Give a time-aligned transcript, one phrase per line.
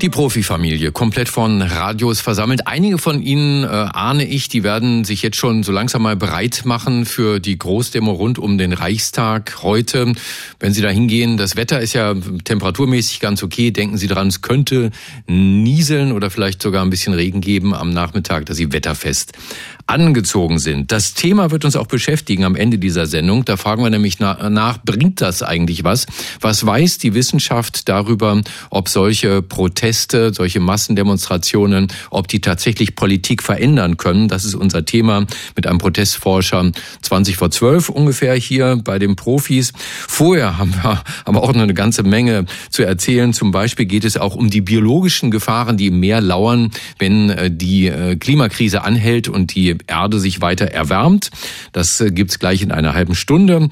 [0.00, 2.66] Die Profifamilie, komplett von Radios versammelt.
[2.66, 6.62] Einige von Ihnen, äh, ahne ich, die werden sich jetzt schon so langsam mal bereit
[6.64, 10.14] machen für die Großdemo rund um den Reichstag heute.
[10.58, 12.14] Wenn Sie da hingehen, das Wetter ist ja
[12.44, 13.72] temperaturmäßig ganz okay.
[13.72, 14.90] Denken Sie dran, es könnte
[15.26, 19.34] nieseln oder vielleicht sogar ein bisschen Regen geben am Nachmittag, dass Sie wetterfest
[19.86, 20.92] angezogen sind.
[20.92, 23.44] Das Thema wird uns auch beschäftigen am Ende dieser Sendung.
[23.44, 26.06] Da fragen wir nämlich nach, bringt das eigentlich was?
[26.40, 28.40] Was weiß die Wissenschaft darüber,
[28.70, 34.28] ob solche Proteste, solche Massendemonstrationen, ob die tatsächlich Politik verändern können?
[34.28, 35.26] Das ist unser Thema
[35.56, 36.72] mit einem Protestforscher
[37.02, 39.72] 20 vor 12 ungefähr hier bei den Profis.
[40.08, 43.32] Vorher haben wir aber auch noch eine ganze Menge zu erzählen.
[43.32, 47.50] Zum Beispiel geht es auch um die biologischen Gefahren, die im Meer lauern, wenn äh,
[47.50, 51.30] die äh, Klimakrise anhält und die Erde sich weiter erwärmt.
[51.72, 53.68] Das äh, gibt's gleich in einer halben Stunde.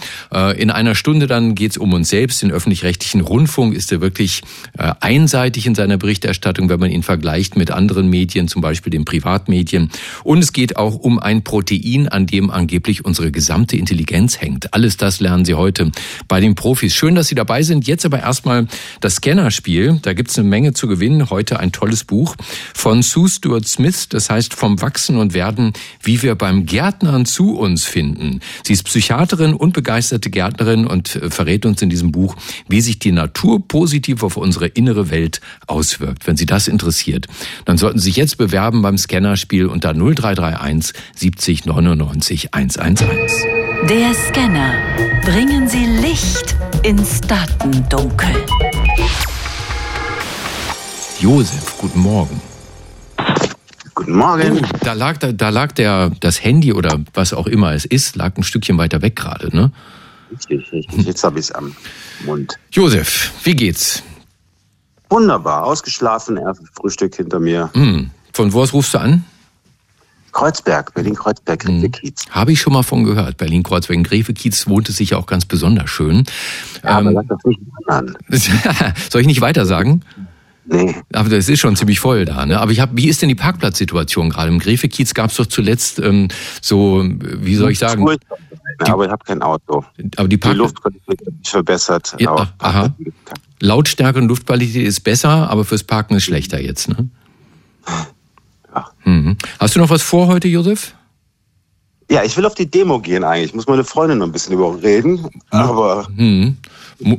[0.56, 2.43] In einer Stunde dann geht's um uns selbst.
[2.43, 4.43] Den öffentlich-rechtlichen Rundfunk ist er wirklich
[4.77, 9.91] einseitig in seiner Berichterstattung, wenn man ihn vergleicht mit anderen Medien, zum Beispiel den Privatmedien.
[10.25, 14.73] Und es geht auch um ein Protein, an dem angeblich unsere gesamte Intelligenz hängt.
[14.75, 15.92] Alles das lernen Sie heute
[16.28, 16.95] bei den Profis.
[16.95, 17.87] Schön, dass Sie dabei sind.
[17.87, 18.67] Jetzt aber erstmal
[19.00, 19.98] das Scannerspiel.
[20.03, 21.31] Da gibt's eine Menge zu gewinnen.
[21.31, 22.37] Heute ein tolles Buch
[22.75, 24.09] von Sue Stuart Smith.
[24.09, 25.72] Das heißt vom Wachsen und Werden
[26.03, 28.41] wie wir beim Gärtnern zu uns finden.
[28.65, 32.37] Sie ist Psychiaterin und begeisterte Gärtnerin und äh, verrät uns in diesem Buch,
[32.69, 35.98] wie sich die Natur positiv auf unsere innere Welt auswirkt.
[36.25, 37.27] Wenn Sie das interessiert,
[37.65, 43.33] dann sollten Sie sich jetzt bewerben beim Scannerspiel unter 0331 70 99 111.
[43.89, 44.75] Der Scanner.
[45.23, 48.35] Bringen Sie Licht ins Datendunkel.
[51.21, 52.41] Josef, guten Morgen.
[53.95, 54.61] Guten Morgen.
[54.62, 58.15] Oh, da lag, da, da lag der, das Handy oder was auch immer es ist,
[58.15, 59.73] lag ein Stückchen weiter weg gerade, ne?
[60.31, 61.07] Richtig, richtig.
[61.07, 61.75] Jetzt habe ich es am
[62.25, 62.59] Mund.
[62.71, 64.03] Josef, wie geht's?
[65.11, 67.71] Wunderbar, ausgeschlafen, erstes Frühstück hinter mir.
[67.75, 68.11] Hm.
[68.33, 69.25] Von wo aus rufst du an?
[70.33, 71.81] Kreuzberg, Berlin-Kreuzberg, Hm.
[71.81, 72.25] Grefekiez.
[72.31, 73.39] Habe ich schon mal von gehört.
[73.39, 73.97] Berlin-Kreuzberg.
[73.97, 76.25] In Grefekiez wohnt es sich ja auch ganz besonders schön.
[76.85, 78.17] Ja, aber Ähm, sag das nicht an.
[79.11, 80.03] soll ich nicht weiter sagen?
[80.71, 82.45] Nee, Aber das ist schon ziemlich voll da.
[82.45, 82.61] Ne?
[82.61, 84.49] Aber ich habe, wie ist denn die Parkplatzsituation gerade?
[84.51, 86.29] Im Grefekiez gab es doch zuletzt ähm,
[86.61, 88.03] so, wie soll ich sagen?
[88.03, 88.37] Furchtbar.
[88.87, 89.84] Ja, aber ich habe kein Auto.
[90.17, 92.15] Aber die, Die Park Luftqualität hat sich verbessert.
[92.19, 92.95] Ja, aber aha.
[93.61, 96.89] Lautstärke und Luftqualität ist besser, aber fürs Parken ist schlechter jetzt.
[96.89, 97.09] Ne?
[98.75, 98.87] Ja.
[99.05, 99.37] Mhm.
[99.59, 100.95] Hast du noch was vor heute, Josef?
[102.11, 103.51] Ja, ich will auf die Demo gehen eigentlich.
[103.51, 105.27] Ich muss meine Freundin noch ein bisschen überreden.
[105.51, 106.57] Aber Mhm.
[107.00, 107.19] Mo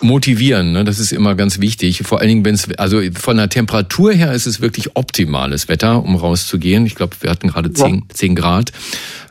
[0.00, 0.84] motivieren, ne?
[0.84, 2.02] das ist immer ganz wichtig.
[2.04, 6.02] Vor allen Dingen, wenn es, also von der Temperatur her ist es wirklich optimales Wetter,
[6.02, 6.86] um rauszugehen.
[6.86, 8.72] Ich glaube, wir hatten gerade 10, 10 Grad.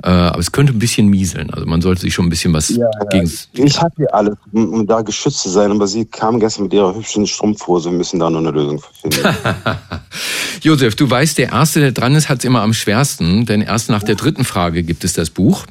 [0.04, 1.50] Äh, aber es könnte ein bisschen mieseln.
[1.50, 2.68] Also man sollte sich schon ein bisschen was
[3.10, 3.32] gegen.
[3.54, 5.72] Ich habe hier alles, um, um da geschützt zu sein.
[5.72, 7.90] Aber sie kam gestern mit ihrer hübschen Strumpfhose.
[7.90, 9.20] Wir müssen da noch eine Lösung finden.
[10.62, 13.90] Josef, du weißt, der Erste, der dran ist, hat es immer am schwersten, denn erst
[13.90, 15.66] nach der dritten Frage gibt es das Buch.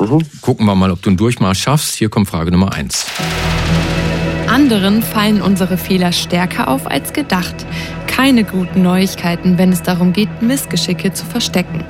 [0.00, 0.22] Mhm.
[0.40, 1.96] Gucken wir mal, ob du einen Durchmarsch schaffst.
[1.96, 3.06] Hier kommt Frage Nummer eins.
[4.48, 7.54] Anderen fallen unsere Fehler stärker auf als gedacht.
[8.08, 11.84] Keine guten Neuigkeiten, wenn es darum geht, Missgeschicke zu verstecken.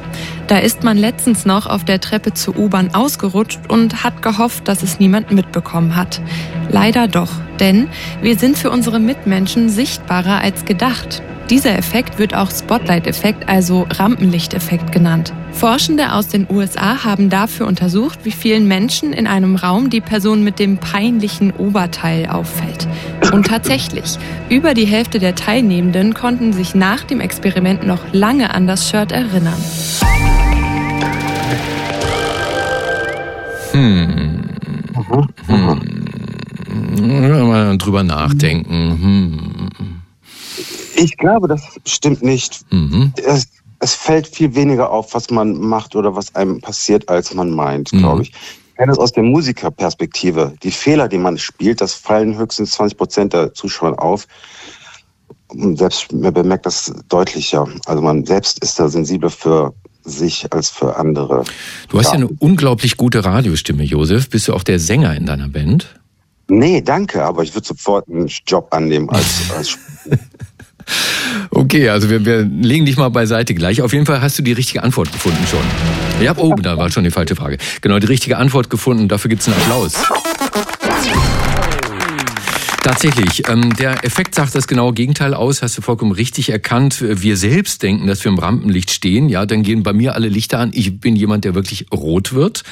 [0.50, 4.83] Da ist man letztens noch auf der Treppe zur U-Bahn ausgerutscht und hat gehofft, dass
[4.83, 6.21] es niemand mitbekommen hat.
[6.69, 7.31] Leider doch,
[7.61, 7.87] denn
[8.21, 11.22] wir sind für unsere Mitmenschen sichtbarer als gedacht.
[11.50, 15.33] Dieser Effekt wird auch Spotlight-Effekt, also Rampenlichteffekt genannt.
[15.53, 20.43] Forschende aus den USA haben dafür untersucht, wie vielen Menschen in einem Raum die Person
[20.43, 22.88] mit dem peinlichen Oberteil auffällt.
[23.32, 24.19] Und tatsächlich,
[24.49, 29.12] über die Hälfte der Teilnehmenden konnten sich nach dem Experiment noch lange an das Shirt
[29.12, 29.62] erinnern.
[33.80, 34.44] Hm.
[37.48, 38.98] Mal drüber nachdenken.
[39.00, 40.00] Hm.
[40.96, 42.60] Ich glaube, das stimmt nicht.
[42.70, 43.12] Mhm.
[43.24, 43.48] Es,
[43.78, 47.93] es fällt viel weniger auf, was man macht oder was einem passiert, als man meint,
[47.93, 47.99] Mhm.
[47.99, 48.32] glaube ich.
[48.32, 50.55] Ich kenne es aus der Musikerperspektive.
[50.62, 54.26] Die Fehler, die man spielt, das fallen höchstens 20 Prozent der Zuschauer auf.
[55.49, 57.66] Und selbst man bemerkt das deutlicher.
[57.87, 59.75] Also man selbst ist da sensibler für
[60.05, 61.44] sich als für andere.
[61.88, 62.12] Du hast ja.
[62.12, 62.19] Ja.
[62.19, 64.29] eine unglaublich gute Radiostimme, Josef.
[64.29, 66.00] Bist du auch der Sänger in deiner Band?
[66.49, 69.79] Nee, danke, aber ich würde sofort einen Job annehmen als, als
[71.50, 73.82] Okay, also wir, wir legen dich mal beiseite gleich.
[73.82, 75.61] Auf jeden Fall hast du die richtige Antwort gefunden schon.
[76.25, 77.58] Ja, oh, da war schon die falsche Frage.
[77.81, 79.08] Genau, die richtige Antwort gefunden.
[79.08, 79.94] Dafür gibt's einen Applaus.
[82.90, 83.48] Tatsächlich.
[83.48, 87.00] Ähm, der Effekt sagt das genaue Gegenteil aus, hast du vollkommen richtig erkannt.
[87.00, 89.28] Wir selbst denken, dass wir im Rampenlicht stehen.
[89.28, 90.72] Ja, dann gehen bei mir alle Lichter an.
[90.75, 92.64] Ich bin jemand, der wirklich rot wird.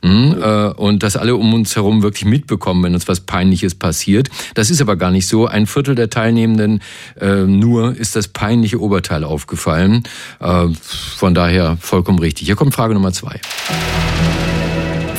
[0.00, 4.28] Mhm, äh, und dass alle um uns herum wirklich mitbekommen, wenn uns was Peinliches passiert.
[4.54, 5.48] Das ist aber gar nicht so.
[5.48, 6.80] Ein Viertel der Teilnehmenden
[7.20, 10.04] äh, nur ist das peinliche Oberteil aufgefallen.
[10.38, 10.68] Äh,
[11.16, 12.46] von daher vollkommen richtig.
[12.46, 13.40] Hier kommt Frage Nummer zwei.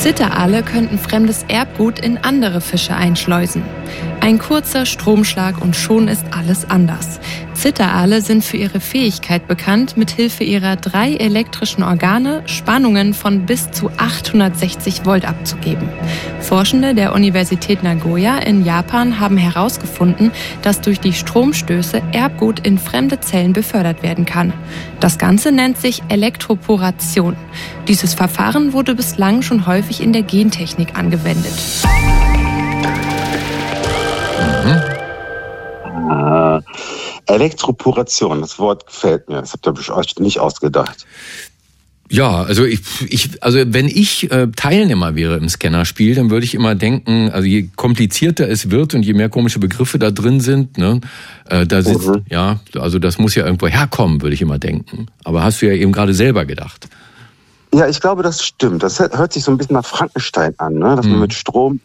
[0.05, 3.63] Zitteraale könnten fremdes Erbgut in andere Fische einschleusen.
[4.21, 7.19] Ein kurzer Stromschlag und schon ist alles anders.
[7.65, 13.89] Zitteraale sind für ihre Fähigkeit bekannt, mithilfe ihrer drei elektrischen Organe Spannungen von bis zu
[13.97, 15.89] 860 Volt abzugeben.
[16.41, 20.29] Forschende der Universität Nagoya in Japan haben herausgefunden,
[20.61, 24.53] dass durch die Stromstöße Erbgut in fremde Zellen befördert werden kann.
[24.99, 27.35] Das Ganze nennt sich Elektroporation.
[27.87, 31.53] Dieses Verfahren wurde bislang schon häufig in der Gentechnik angewendet.
[36.07, 36.61] Ah,
[37.27, 39.41] Elektroporation, das Wort gefällt mir.
[39.41, 41.05] Das habt ihr euch nicht ausgedacht.
[42.09, 46.53] Ja, also ich, ich, also wenn ich äh, Teilnehmer wäre im Scannerspiel, dann würde ich
[46.53, 50.77] immer denken, also je komplizierter es wird und je mehr komische Begriffe da drin sind,
[50.77, 51.01] ne,
[51.49, 52.23] äh, da sitzt, mhm.
[52.29, 55.07] ja, also das muss ja irgendwo herkommen, würde ich immer denken.
[55.23, 56.87] Aber hast du ja eben gerade selber gedacht.
[57.73, 58.83] Ja, ich glaube, das stimmt.
[58.83, 60.95] Das hört sich so ein bisschen nach Frankenstein an, ne?
[60.95, 61.13] dass mhm.
[61.13, 61.79] man mit Strom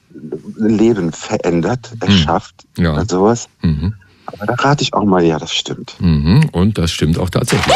[0.57, 2.85] Leben verändert, erschafft mhm.
[2.85, 2.93] ja.
[2.93, 3.49] und sowas.
[3.63, 3.95] Mhm.
[4.33, 5.95] Aber da rate ich auch mal, ja, das stimmt.
[5.99, 6.49] Mhm.
[6.53, 7.75] Und das stimmt auch tatsächlich.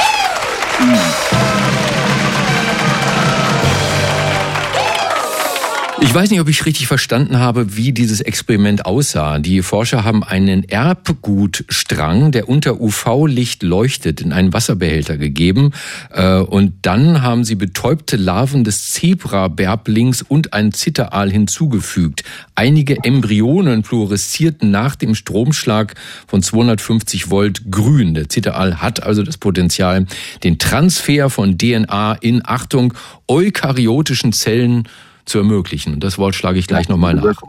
[6.14, 9.40] Ich weiß nicht, ob ich richtig verstanden habe, wie dieses Experiment aussah.
[9.40, 15.72] Die Forscher haben einen Erbgutstrang, der unter UV-Licht leuchtet, in einen Wasserbehälter gegeben.
[16.12, 22.22] Äh, und dann haben sie betäubte Larven des Zebra-Bärblings und ein Zitteraal hinzugefügt.
[22.54, 25.96] Einige Embryonen fluoreszierten nach dem Stromschlag
[26.28, 28.14] von 250 Volt grün.
[28.14, 30.06] Der Zitteraal hat also das Potenzial,
[30.44, 32.94] den Transfer von DNA in Achtung
[33.26, 34.86] eukaryotischen Zellen
[35.24, 35.94] zu ermöglichen.
[35.94, 37.40] Und das Wort schlage ich gleich nochmal nach.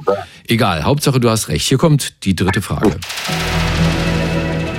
[0.48, 1.68] Egal, Hauptsache du hast recht.
[1.68, 2.98] Hier kommt die dritte Frage.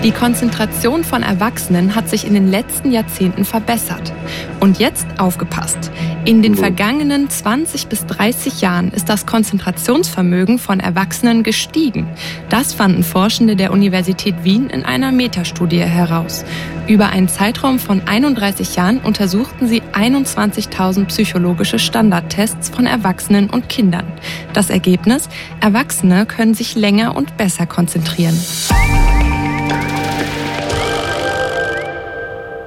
[0.07, 4.13] Die Konzentration von Erwachsenen hat sich in den letzten Jahrzehnten verbessert.
[4.61, 5.91] Und jetzt aufgepasst.
[6.25, 12.07] In den vergangenen 20 bis 30 Jahren ist das Konzentrationsvermögen von Erwachsenen gestiegen.
[12.51, 16.45] Das fanden Forschende der Universität Wien in einer Metastudie heraus.
[16.87, 24.07] Über einen Zeitraum von 31 Jahren untersuchten sie 21.000 psychologische Standardtests von Erwachsenen und Kindern.
[24.53, 25.29] Das Ergebnis?
[25.61, 28.39] Erwachsene können sich länger und besser konzentrieren.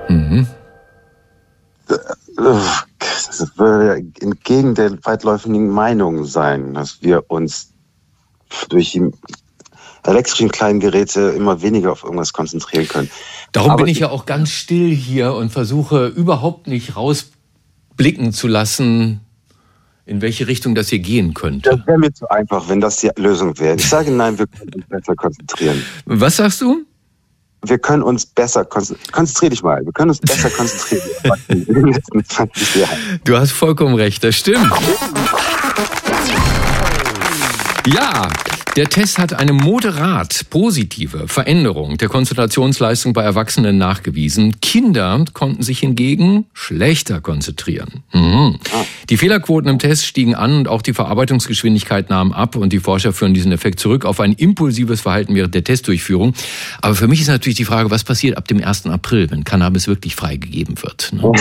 [0.09, 0.47] Mhm.
[1.85, 7.73] Das würde entgegen der weitläufigen Meinung sein, dass wir uns
[8.69, 9.11] durch die
[10.03, 13.09] elektrischen kleinen Geräte immer weniger auf irgendwas konzentrieren können.
[13.51, 18.47] Darum Aber bin ich ja auch ganz still hier und versuche überhaupt nicht rausblicken zu
[18.47, 19.21] lassen,
[20.05, 21.69] in welche Richtung das hier gehen könnte.
[21.69, 23.75] Das wäre mir zu einfach, wenn das die Lösung wäre.
[23.75, 25.83] Ich sage nein, wir können uns besser konzentrieren.
[26.05, 26.85] Was sagst du?
[27.65, 29.11] Wir können uns besser konzentrieren.
[29.11, 29.83] Konzentrier dich mal.
[29.85, 31.03] Wir können uns besser konzentrieren.
[31.49, 33.19] in den letzten 20 Jahren.
[33.23, 34.71] Du hast vollkommen recht, das stimmt.
[37.85, 38.29] Ja,
[38.79, 44.61] der Test hat eine moderat positive Veränderung der Konzentrationsleistung bei Erwachsenen nachgewiesen.
[44.61, 48.03] Kinder konnten sich hingegen schlechter konzentrieren.
[48.13, 48.57] Mhm.
[49.09, 53.11] Die Fehlerquoten im Test stiegen an und auch die Verarbeitungsgeschwindigkeit nahm ab und die Forscher
[53.11, 56.33] führen diesen Effekt zurück auf ein impulsives Verhalten während der Testdurchführung.
[56.81, 58.85] Aber für mich ist natürlich die Frage, was passiert ab dem 1.
[58.85, 61.11] April, wenn Cannabis wirklich freigegeben wird?
[61.11, 61.29] Ne?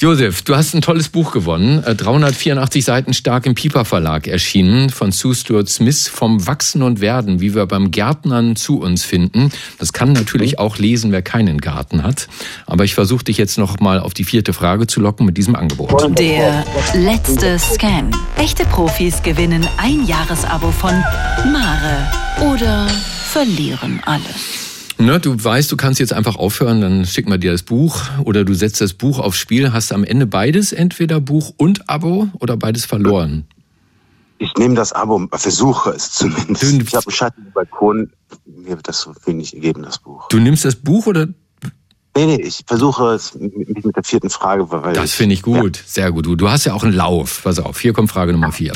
[0.00, 4.88] Josef, du hast ein tolles Buch gewonnen, 384 äh, Seiten stark im Pieper Verlag erschienen
[4.88, 9.50] von Sue Stuart Smith vom Wachsen und Werden, wie wir beim Gärtnern zu uns finden.
[9.80, 12.28] Das kann natürlich auch lesen, wer keinen Garten hat.
[12.66, 15.56] Aber ich versuche dich jetzt noch mal auf die vierte Frage zu locken mit diesem
[15.56, 16.16] Angebot.
[16.16, 18.12] Der letzte Scan.
[18.36, 20.92] Echte Profis gewinnen ein Jahresabo von
[21.52, 22.86] Mare oder
[23.32, 24.94] verlieren alles.
[24.98, 28.44] Ne, du weißt, du kannst jetzt einfach aufhören, dann schick mal dir das Buch oder
[28.44, 32.56] du setzt das Buch aufs Spiel, hast am Ende beides, entweder Buch und Abo oder
[32.56, 33.46] beides verloren.
[34.42, 36.62] Ich nehme das Abo, versuche es zumindest.
[36.62, 38.10] Du, ich habe einen Schatten im Balkon,
[38.46, 40.28] mir wird das so wenig geben, das Buch.
[40.28, 41.28] Du nimmst das Buch oder
[42.16, 44.66] Nee, nee, ich versuche es mit, mit der vierten Frage.
[44.70, 45.82] Weil das finde ich gut, ja.
[45.86, 46.26] sehr gut.
[46.26, 47.42] Du, du hast ja auch einen Lauf.
[47.44, 48.72] Pass auf, hier kommt Frage Nummer vier.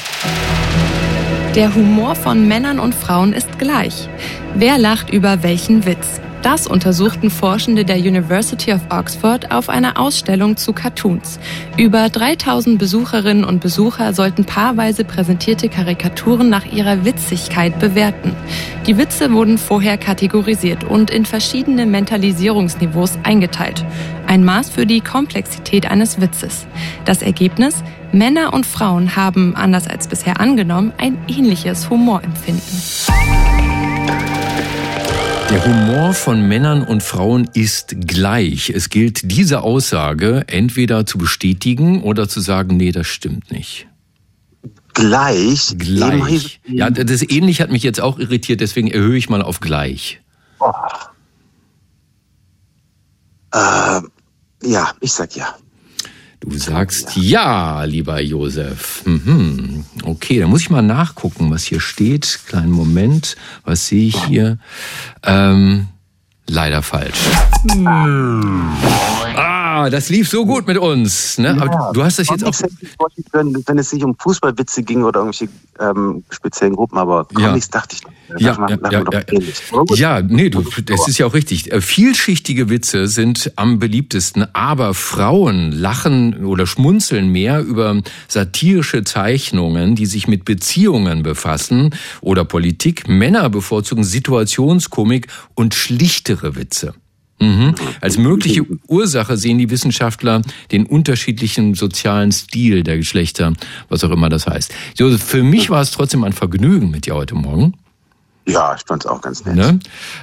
[1.55, 4.09] Der Humor von Männern und Frauen ist gleich.
[4.55, 6.21] Wer lacht über welchen Witz?
[6.45, 11.41] Das untersuchten Forschende der University of Oxford auf einer Ausstellung zu Cartoons.
[11.79, 18.37] Über 3000 Besucherinnen und Besucher sollten paarweise präsentierte Karikaturen nach ihrer Witzigkeit bewerten.
[18.87, 23.83] Die Witze wurden vorher kategorisiert und in verschiedene Mentalisierungsniveaus eingeteilt.
[24.27, 26.67] Ein Maß für die Komplexität eines Witzes.
[27.07, 27.83] Das Ergebnis?
[28.13, 33.74] Männer und Frauen haben, anders als bisher angenommen, ein ähnliches Humorempfinden.
[35.51, 38.71] Der Humor von Männern und Frauen ist gleich.
[38.71, 43.87] Es gilt diese Aussage entweder zu bestätigen oder zu sagen, nee, das stimmt nicht.
[44.95, 45.75] Gleich?
[45.77, 46.61] Gleich.
[46.67, 50.21] Ja, das ähnlich hat mich jetzt auch irritiert, deswegen erhöhe ich mal auf gleich.
[50.61, 50.73] Oh.
[53.53, 54.01] Äh,
[54.63, 55.55] ja, ich sag ja.
[56.47, 59.03] Du sagst ja, lieber Josef.
[59.07, 59.85] Mhm.
[60.05, 62.41] Okay, dann muss ich mal nachgucken, was hier steht.
[62.47, 63.37] Kleinen Moment.
[63.65, 64.59] Was sehe ich hier?
[65.23, 65.89] Ähm,
[66.47, 67.19] leider falsch.
[67.87, 71.39] Ah, das lief so gut mit uns.
[71.39, 71.57] Ne?
[71.61, 72.55] Aber du hast das jetzt auch.
[73.33, 75.49] Wenn, wenn es sich um Fußballwitze ging oder irgendwelche
[75.81, 77.81] ähm, speziellen Gruppen, aber Comics ja.
[77.81, 78.03] dachte ich.
[78.41, 79.23] Ja, ja, ja, ja,
[79.95, 81.73] ja, nee, du, das ist ja auch richtig.
[81.73, 89.95] Äh, vielschichtige Witze sind am beliebtesten, aber Frauen lachen oder schmunzeln mehr über satirische Zeichnungen,
[89.95, 93.09] die sich mit Beziehungen befassen oder Politik.
[93.09, 96.95] Männer bevorzugen Situationskomik und schlichtere Witze.
[97.41, 97.75] Mhm.
[98.01, 103.53] Als mögliche Ursache sehen die Wissenschaftler den unterschiedlichen sozialen Stil der Geschlechter,
[103.89, 104.73] was auch immer das heißt.
[104.97, 107.75] Josef, für mich war es trotzdem ein Vergnügen mit dir heute Morgen.
[108.47, 109.57] Ja, ich fand es auch ganz nett.
[109.57, 109.79] Ne?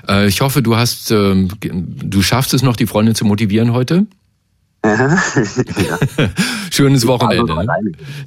[0.08, 4.06] Äh, ich hoffe, du hast, äh, du schaffst es noch, die Freundin zu motivieren heute.
[4.86, 5.20] ja.
[6.72, 7.54] Schönes Wochenende.
[7.54, 7.68] Ne?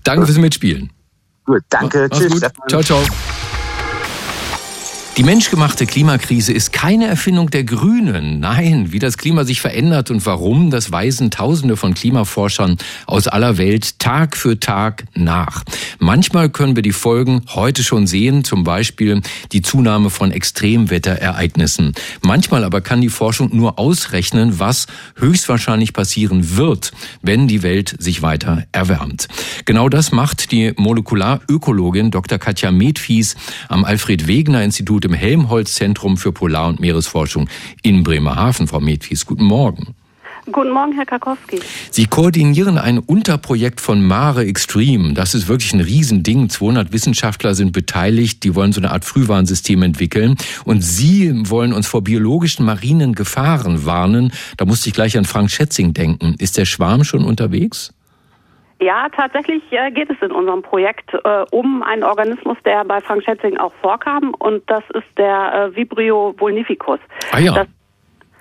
[0.02, 0.90] Danke fürs Mitspielen.
[1.44, 2.08] Gut, danke.
[2.10, 2.40] Mach's Tschüss.
[2.40, 2.50] Gut.
[2.68, 3.02] Ciao, ciao.
[5.16, 8.40] Die menschgemachte Klimakrise ist keine Erfindung der Grünen.
[8.40, 13.56] Nein, wie das Klima sich verändert und warum, das weisen Tausende von Klimaforschern aus aller
[13.56, 15.62] Welt Tag für Tag nach.
[16.00, 21.94] Manchmal können wir die Folgen heute schon sehen, zum Beispiel die Zunahme von Extremwetterereignissen.
[22.22, 26.90] Manchmal aber kann die Forschung nur ausrechnen, was höchstwahrscheinlich passieren wird,
[27.22, 29.28] wenn die Welt sich weiter erwärmt.
[29.64, 32.38] Genau das macht die Molekularökologin Dr.
[32.38, 33.36] Katja Medfies
[33.68, 37.48] am Alfred Wegener Institut im Helmholtz-Zentrum für Polar- und Meeresforschung
[37.82, 38.66] in Bremerhaven.
[38.68, 39.94] Frau Medfies, guten Morgen.
[40.52, 41.60] Guten Morgen, Herr Karkowski.
[41.90, 45.14] Sie koordinieren ein Unterprojekt von Mare Extreme.
[45.14, 46.50] Das ist wirklich ein Riesending.
[46.50, 48.44] 200 Wissenschaftler sind beteiligt.
[48.44, 50.36] Die wollen so eine Art Frühwarnsystem entwickeln.
[50.64, 54.32] Und Sie wollen uns vor biologischen marinen Gefahren warnen.
[54.58, 56.34] Da musste ich gleich an Frank Schätzing denken.
[56.38, 57.94] Ist der Schwarm schon unterwegs?
[58.80, 63.22] Ja, tatsächlich äh, geht es in unserem Projekt äh, um einen Organismus, der bei Frank
[63.24, 66.98] Schätzing auch vorkam, und das ist der äh, Vibrio vulnificus.
[67.32, 67.66] Ah ja.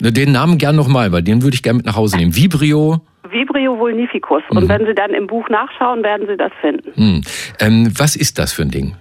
[0.02, 2.36] Das, den Namen gern nochmal, weil den würde ich gerne mit nach Hause nehmen.
[2.36, 3.02] Vibrio.
[3.30, 4.44] Vibrio vulnificus.
[4.50, 4.58] Mhm.
[4.58, 6.92] Und wenn Sie dann im Buch nachschauen, werden Sie das finden.
[6.96, 7.22] Mhm.
[7.60, 8.96] Ähm, was ist das für ein Ding?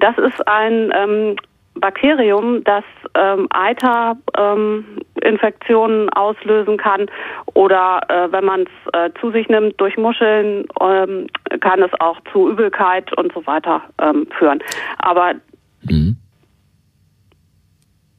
[0.00, 1.36] Das ist ein ähm,
[1.80, 7.06] Bakterium, das ähm, Eiterinfektionen ähm, auslösen kann
[7.54, 11.26] oder äh, wenn man es äh, zu sich nimmt durch Muscheln, ähm,
[11.60, 14.58] kann es auch zu Übelkeit und so weiter ähm, führen.
[14.98, 15.34] Aber
[15.82, 16.16] mhm.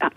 [0.00, 0.08] ja.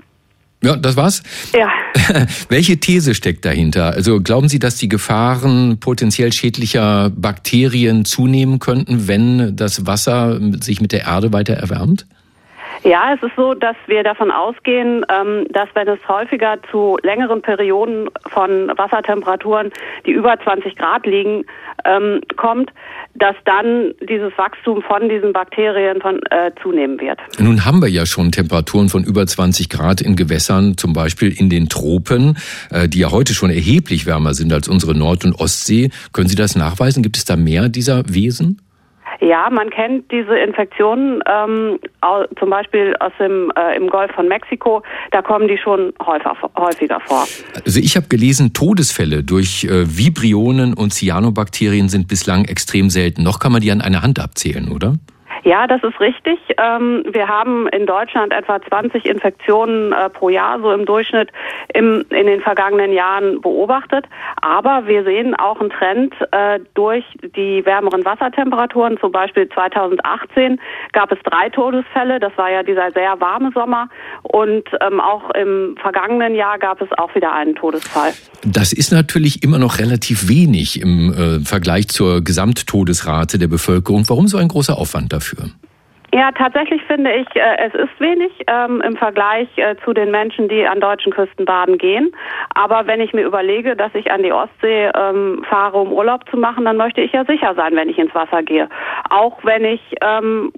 [0.63, 1.23] Ja, das war's?
[1.53, 1.69] Ja.
[2.49, 3.91] Welche These steckt dahinter?
[3.91, 10.79] Also glauben Sie, dass die Gefahren potenziell schädlicher Bakterien zunehmen könnten, wenn das Wasser sich
[10.79, 12.05] mit der Erde weiter erwärmt?
[12.83, 17.41] Ja, es ist so, dass wir davon ausgehen, ähm, dass wenn es häufiger zu längeren
[17.41, 19.71] Perioden von Wassertemperaturen,
[20.05, 21.45] die über 20 Grad liegen,
[21.85, 22.71] ähm, kommt,
[23.15, 27.19] dass dann dieses Wachstum von diesen Bakterien von, äh, zunehmen wird.
[27.39, 31.49] Nun haben wir ja schon Temperaturen von über 20 Grad in Gewässern, zum Beispiel in
[31.49, 32.37] den Tropen,
[32.69, 35.89] äh, die ja heute schon erheblich wärmer sind als unsere Nord- und Ostsee.
[36.11, 37.01] Können Sie das nachweisen?
[37.01, 38.59] Gibt es da mehr dieser Wesen?
[39.23, 41.79] Ja, man kennt diese Infektionen ähm,
[42.37, 44.83] zum Beispiel aus dem äh, im Golf von Mexiko.
[45.11, 47.25] Da kommen die schon häufiger, häufiger vor.
[47.65, 53.23] Also ich habe gelesen, Todesfälle durch äh, Vibrionen und Cyanobakterien sind bislang extrem selten.
[53.23, 54.95] Noch kann man die an einer Hand abzählen, oder?
[55.43, 56.39] Ja, das ist richtig.
[56.57, 61.29] Ähm, wir haben in Deutschland etwa 20 Infektionen äh, pro Jahr so im Durchschnitt
[61.73, 64.05] in den vergangenen Jahren beobachtet.
[64.41, 67.03] Aber wir sehen auch einen Trend äh, durch
[67.35, 68.97] die wärmeren Wassertemperaturen.
[68.99, 70.59] Zum Beispiel 2018
[70.93, 72.19] gab es drei Todesfälle.
[72.19, 73.89] Das war ja dieser sehr warme Sommer.
[74.21, 78.13] Und ähm, auch im vergangenen Jahr gab es auch wieder einen Todesfall.
[78.45, 84.03] Das ist natürlich immer noch relativ wenig im äh, Vergleich zur Gesamttodesrate der Bevölkerung.
[84.07, 85.32] Warum so ein großer Aufwand dafür?
[86.13, 90.47] Ja, tatsächlich finde ich, äh, es ist wenig ähm, im Vergleich äh, zu den Menschen,
[90.47, 92.11] die an deutschen Küsten baden gehen.
[92.53, 96.37] Aber wenn ich mir überlege, dass ich an die Ostsee ähm, fahre, um Urlaub zu
[96.37, 98.69] machen, dann möchte ich ja sicher sein, wenn ich ins Wasser gehe.
[99.09, 100.53] Auch wenn ich ähm,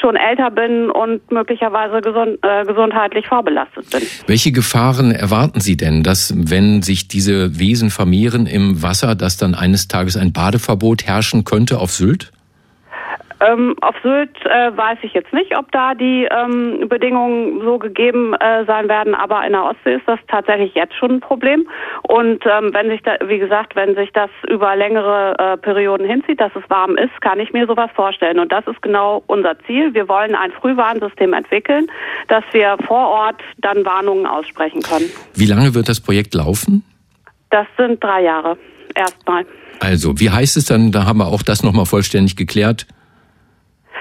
[0.00, 4.02] schon älter bin und möglicherweise gesund, äh, gesundheitlich vorbelastet bin.
[4.28, 9.56] Welche Gefahren erwarten Sie denn, dass wenn sich diese Wesen vermehren im Wasser, dass dann
[9.56, 12.30] eines Tages ein Badeverbot herrschen könnte auf Sylt?
[13.42, 18.34] Ähm, auf Sylt äh, weiß ich jetzt nicht, ob da die ähm, Bedingungen so gegeben
[18.34, 21.66] äh, sein werden, aber in der Ostsee ist das tatsächlich jetzt schon ein Problem.
[22.02, 26.40] Und ähm, wenn sich da, wie gesagt, wenn sich das über längere äh, Perioden hinzieht,
[26.40, 28.38] dass es warm ist, kann ich mir sowas vorstellen.
[28.38, 29.92] Und das ist genau unser Ziel.
[29.92, 31.88] Wir wollen ein Frühwarnsystem entwickeln,
[32.28, 35.10] dass wir vor Ort dann Warnungen aussprechen können.
[35.34, 36.84] Wie lange wird das Projekt laufen?
[37.50, 38.56] Das sind drei Jahre
[38.94, 39.44] erstmal.
[39.80, 40.92] Also, wie heißt es dann?
[40.92, 42.86] Da haben wir auch das nochmal vollständig geklärt.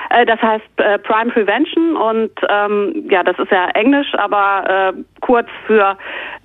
[0.10, 5.04] Äh, das heißt äh, Prime Prevention und ähm, ja, das ist ja Englisch, aber äh,
[5.22, 5.98] kurz für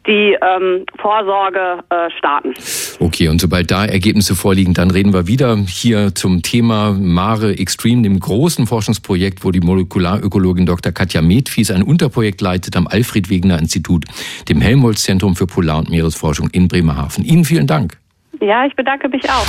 [0.07, 2.55] die ähm, Vorsorge äh, starten.
[3.01, 8.03] Okay, und sobald da Ergebnisse vorliegen, dann reden wir wieder hier zum Thema Mare Extreme,
[8.03, 10.93] dem großen Forschungsprojekt, wo die Molekularökologin Dr.
[10.93, 14.05] Katja Medfies ein Unterprojekt leitet am Alfred Wegener Institut,
[14.49, 17.25] dem Helmholtz Zentrum für Polar- und Meeresforschung in Bremerhaven.
[17.25, 17.99] Ihnen vielen Dank.
[18.41, 19.47] Ja, ich bedanke mich auch.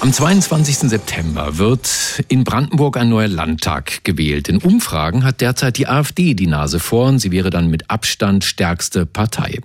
[0.00, 0.88] Am 22.
[0.90, 4.48] September wird in Brandenburg ein neuer Landtag gewählt.
[4.48, 7.18] In Umfragen hat derzeit die AfD die Nase vorn.
[7.18, 9.58] Sie wäre dann mit Abstand stärkste Partei.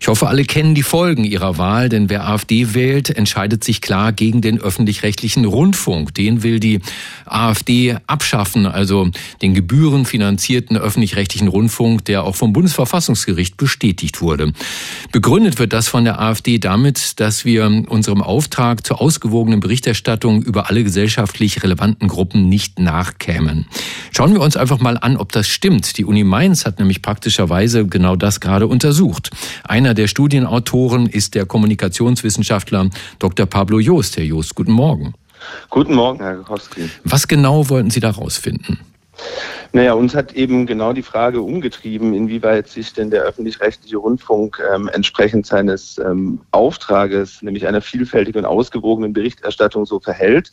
[0.00, 4.12] Ich hoffe, alle kennen die Folgen ihrer Wahl, denn wer AfD wählt, entscheidet sich klar
[4.14, 6.14] gegen den öffentlich-rechtlichen Rundfunk.
[6.14, 6.80] Den will die
[7.26, 9.10] AfD abschaffen, also
[9.42, 14.54] den gebührenfinanzierten öffentlich-rechtlichen Rundfunk, der auch vom Bundesverfassungsgericht bestätigt wurde.
[15.12, 20.42] Begründet wird das von der AfD damit, dass wir unserem Auftrag zur ausgewogenen ausgewogenen Berichterstattung
[20.42, 23.66] über alle gesellschaftlich relevanten Gruppen nicht nachkämen.
[24.12, 25.98] Schauen wir uns einfach mal an, ob das stimmt.
[25.98, 29.30] Die Uni Mainz hat nämlich praktischerweise genau das gerade untersucht.
[29.64, 33.46] Einer der Studienautoren ist der Kommunikationswissenschaftler Dr.
[33.46, 34.16] Pablo Joost.
[34.16, 35.14] Herr Joost, guten Morgen.
[35.70, 36.88] Guten Morgen, Herr Kowski.
[37.04, 38.78] Was genau wollten Sie da rausfinden?
[39.72, 44.88] Naja, uns hat eben genau die Frage umgetrieben, inwieweit sich denn der öffentlich-rechtliche Rundfunk ähm,
[44.88, 50.50] entsprechend seines ähm, Auftrages, nämlich einer vielfältigen und ausgewogenen Berichterstattung, so verhält.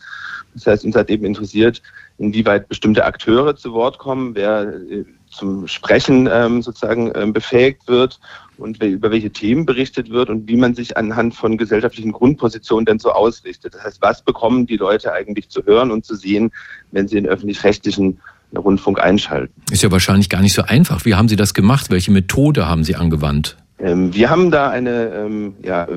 [0.54, 1.82] Das heißt, uns hat eben interessiert,
[2.18, 8.20] inwieweit bestimmte Akteure zu Wort kommen, wer äh, zum Sprechen ähm, sozusagen ähm, befähigt wird
[8.58, 13.00] und über welche Themen berichtet wird und wie man sich anhand von gesellschaftlichen Grundpositionen denn
[13.00, 13.76] so ausrichtet.
[13.76, 16.52] Das heißt, was bekommen die Leute eigentlich zu hören und zu sehen,
[16.92, 18.22] wenn sie den öffentlich-rechtlichen
[18.58, 19.54] Rundfunk einschalten.
[19.72, 21.06] Ist ja wahrscheinlich gar nicht so einfach.
[21.06, 21.90] Wie haben Sie das gemacht?
[21.90, 23.58] Welche Methode haben Sie angewandt?
[23.78, 25.88] Ähm, wir haben da eine ähm, ja,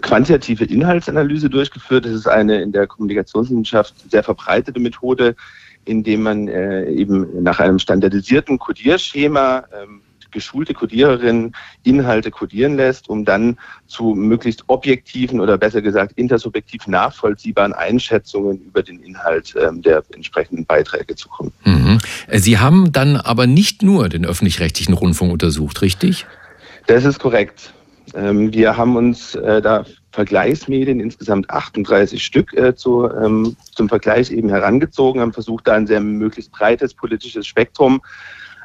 [0.00, 2.04] quantitative Inhaltsanalyse durchgeführt.
[2.04, 5.36] Das ist eine in der Kommunikationswissenschaft sehr verbreitete Methode,
[5.84, 10.00] indem man äh, eben nach einem standardisierten Codierschema ähm,
[10.30, 17.72] geschulte Codiererinnen Inhalte codieren lässt, um dann zu möglichst objektiven oder besser gesagt intersubjektiv nachvollziehbaren
[17.72, 21.52] Einschätzungen über den Inhalt ähm, der entsprechenden Beiträge zu kommen.
[21.64, 21.98] Mhm.
[22.32, 26.26] Sie haben dann aber nicht nur den öffentlich-rechtlichen Rundfunk untersucht, richtig?
[26.86, 27.72] Das ist korrekt.
[28.14, 34.30] Ähm, wir haben uns äh, da Vergleichsmedien, insgesamt 38 Stück äh, zu, ähm, zum Vergleich
[34.30, 38.00] eben herangezogen, haben versucht, da ein sehr möglichst breites politisches Spektrum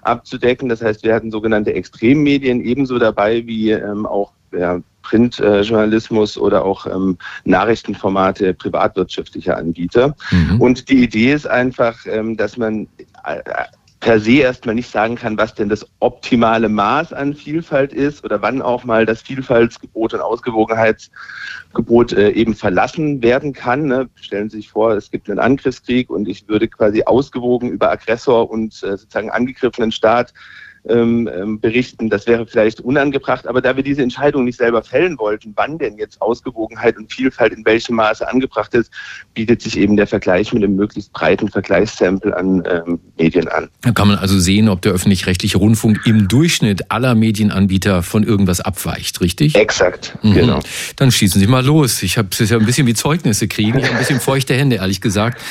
[0.05, 0.69] abzudecken.
[0.69, 6.65] Das heißt, wir hatten sogenannte Extremmedien ebenso dabei wie ähm, auch ja, Printjournalismus äh, oder
[6.65, 10.15] auch ähm, Nachrichtenformate privatwirtschaftlicher Anbieter.
[10.31, 10.61] Mhm.
[10.61, 12.87] Und die Idee ist einfach, ähm, dass man
[13.25, 13.41] äh,
[14.03, 18.41] per se erstmal nicht sagen kann, was denn das optimale Maß an Vielfalt ist oder
[18.41, 23.85] wann auch mal das Vielfaltsgebot und Ausgewogenheitsgebot äh, eben verlassen werden kann.
[23.85, 24.09] Ne?
[24.15, 28.51] Stellen Sie sich vor, es gibt einen Angriffskrieg und ich würde quasi ausgewogen über Aggressor
[28.51, 30.33] und äh, sozusagen angegriffenen Staat
[30.89, 32.10] ähm, ähm, berichten.
[32.10, 35.98] Das wäre vielleicht unangebracht, aber da wir diese Entscheidung nicht selber fällen wollten, wann denn
[35.98, 38.91] jetzt Ausgewogenheit und Vielfalt in welchem Maße angebracht ist,
[39.34, 43.69] bietet sich eben der Vergleich mit einem möglichst breiten Vergleichssample an ähm, Medien an.
[43.82, 48.60] Da kann man also sehen, ob der öffentlich-rechtliche Rundfunk im Durchschnitt aller Medienanbieter von irgendwas
[48.60, 49.56] abweicht, richtig?
[49.56, 50.34] Exakt, mhm.
[50.34, 50.60] genau.
[50.98, 52.04] Dann schießen Sie mal los.
[52.04, 53.80] Ich habe es ja ein bisschen wie Zeugnisse kriegen.
[53.80, 55.41] Ich habe ein bisschen feuchte Hände, ehrlich gesagt.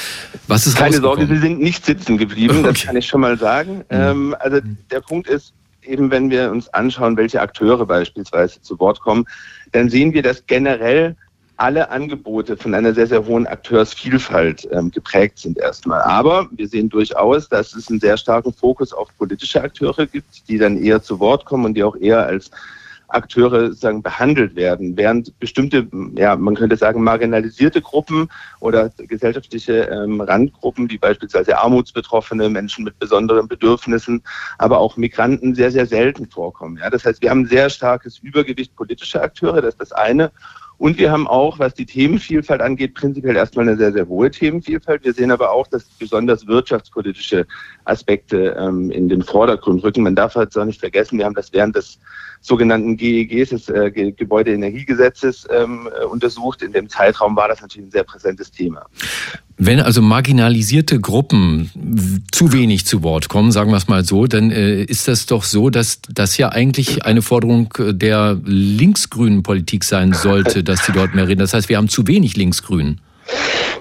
[0.47, 2.69] Was ist Keine Sorge, Sie sind nicht sitzen geblieben, okay.
[2.69, 3.77] das kann ich schon mal sagen.
[3.77, 3.83] Mhm.
[3.91, 8.79] Ähm, also der Punkt Punkt ist, eben wenn wir uns anschauen, welche Akteure beispielsweise zu
[8.81, 9.25] Wort kommen,
[9.73, 11.17] dann sehen wir, dass generell
[11.57, 16.03] alle Angebote von einer sehr, sehr hohen Akteursvielfalt ähm, geprägt sind erstmal.
[16.03, 20.59] Aber wir sehen durchaus, dass es einen sehr starken Fokus auf politische Akteure gibt, die
[20.59, 22.51] dann eher zu Wort kommen und die auch eher als
[23.15, 28.29] Akteure sozusagen behandelt werden, während bestimmte, ja, man könnte sagen, marginalisierte Gruppen
[28.61, 34.23] oder gesellschaftliche ähm, Randgruppen, wie beispielsweise Armutsbetroffene, Menschen mit besonderen Bedürfnissen,
[34.59, 36.79] aber auch Migranten sehr, sehr selten vorkommen.
[36.79, 40.33] Ja, das heißt, wir haben sehr starkes Übergewicht politischer Akteure, das ist das eine.
[40.79, 45.05] Und wir haben auch, was die Themenvielfalt angeht, prinzipiell erstmal eine sehr, sehr hohe Themenvielfalt.
[45.05, 47.47] Wir sehen aber auch, dass besonders wirtschaftspolitische
[47.85, 50.03] Aspekte ähm, in den Vordergrund rücken.
[50.03, 52.01] Man darf halt auch nicht vergessen, wir haben das während des
[52.41, 56.63] sogenannten GEGs, des äh, Gebäudeenergiegesetzes, ähm, äh, untersucht.
[56.63, 58.87] In dem Zeitraum war das natürlich ein sehr präsentes Thema.
[59.65, 61.71] Wenn also marginalisierte Gruppen
[62.33, 65.45] zu wenig zu Wort kommen, sagen wir es mal so, dann äh, ist das doch
[65.45, 71.15] so, dass das ja eigentlich eine Forderung der linksgrünen Politik sein sollte, dass sie dort
[71.15, 71.39] mehr reden.
[71.39, 73.01] Das heißt, wir haben zu wenig linksgrün.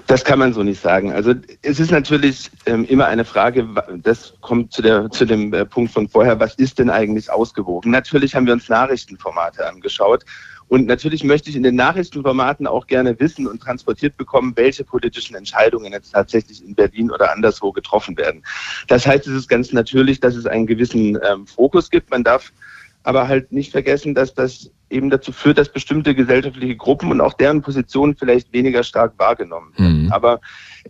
[0.06, 1.12] Das kann man so nicht sagen.
[1.12, 3.66] Also es ist natürlich ähm, immer eine Frage,
[4.04, 7.90] das kommt zu, der, zu dem äh, Punkt von vorher, was ist denn eigentlich ausgewogen?
[7.90, 10.24] Natürlich haben wir uns Nachrichtenformate angeschaut
[10.72, 15.36] und natürlich möchte ich in den Nachrichtenformaten auch gerne wissen und transportiert bekommen, welche politischen
[15.36, 18.42] Entscheidungen jetzt tatsächlich in Berlin oder anderswo getroffen werden.
[18.88, 22.10] Das heißt, es ist ganz natürlich, dass es einen gewissen ähm, Fokus gibt.
[22.10, 22.54] Man darf
[23.02, 27.34] aber halt nicht vergessen, dass das eben dazu führt, dass bestimmte gesellschaftliche Gruppen und auch
[27.34, 30.04] deren Positionen vielleicht weniger stark wahrgenommen werden.
[30.04, 30.12] Mhm.
[30.12, 30.40] Aber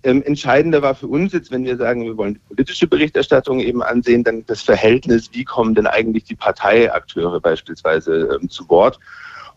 [0.04, 3.82] ähm, entscheidender war für uns jetzt, wenn wir sagen, wir wollen die politische Berichterstattung eben
[3.82, 9.00] ansehen, dann das Verhältnis, wie kommen denn eigentlich die Parteiakteure beispielsweise ähm, zu Wort.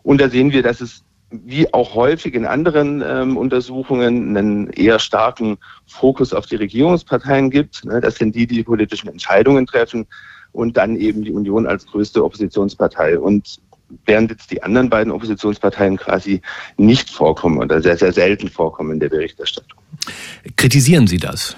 [0.06, 5.00] Und da sehen wir, dass es wie auch häufig in anderen ähm, Untersuchungen einen eher
[5.00, 7.84] starken Fokus auf die Regierungsparteien gibt.
[7.84, 8.00] Ne?
[8.00, 10.06] Das sind die, die politischen Entscheidungen treffen
[10.52, 13.18] und dann eben die Union als größte Oppositionspartei.
[13.18, 13.58] Und
[14.04, 16.40] während jetzt die anderen beiden Oppositionsparteien quasi
[16.76, 19.80] nicht vorkommen oder sehr, sehr selten vorkommen in der Berichterstattung.
[20.54, 21.56] Kritisieren Sie das?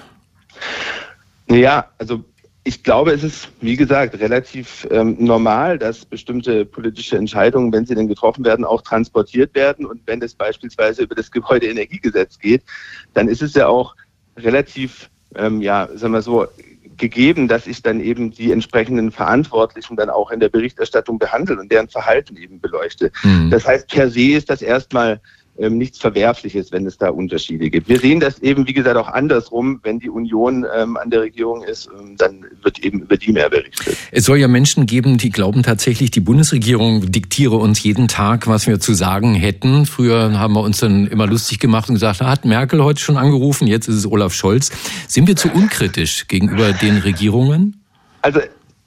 [1.45, 2.23] Naja, also
[2.63, 7.95] ich glaube, es ist, wie gesagt, relativ ähm, normal, dass bestimmte politische Entscheidungen, wenn sie
[7.95, 9.85] denn getroffen werden, auch transportiert werden.
[9.85, 12.63] Und wenn es beispielsweise über das Gebäudeenergiegesetz geht,
[13.13, 13.95] dann ist es ja auch
[14.37, 16.47] relativ, ähm, ja, sagen wir so,
[16.97, 21.71] gegeben, dass ich dann eben die entsprechenden Verantwortlichen dann auch in der Berichterstattung behandle und
[21.71, 23.11] deren Verhalten eben beleuchte.
[23.23, 23.49] Mhm.
[23.49, 25.21] Das heißt, per se ist das erstmal
[25.59, 27.89] ähm, nichts Verwerfliches, wenn es da Unterschiede gibt.
[27.89, 29.79] Wir sehen das eben, wie gesagt, auch andersrum.
[29.83, 33.49] Wenn die Union ähm, an der Regierung ist, ähm, dann wird eben über die mehr
[33.49, 33.97] berichtet.
[34.11, 38.67] Es soll ja Menschen geben, die glauben tatsächlich, die Bundesregierung diktiere uns jeden Tag, was
[38.67, 39.85] wir zu sagen hätten.
[39.85, 43.67] Früher haben wir uns dann immer lustig gemacht und gesagt, hat Merkel heute schon angerufen,
[43.67, 44.71] jetzt ist es Olaf Scholz.
[45.07, 47.81] Sind wir zu unkritisch gegenüber den Regierungen?
[48.21, 48.39] Also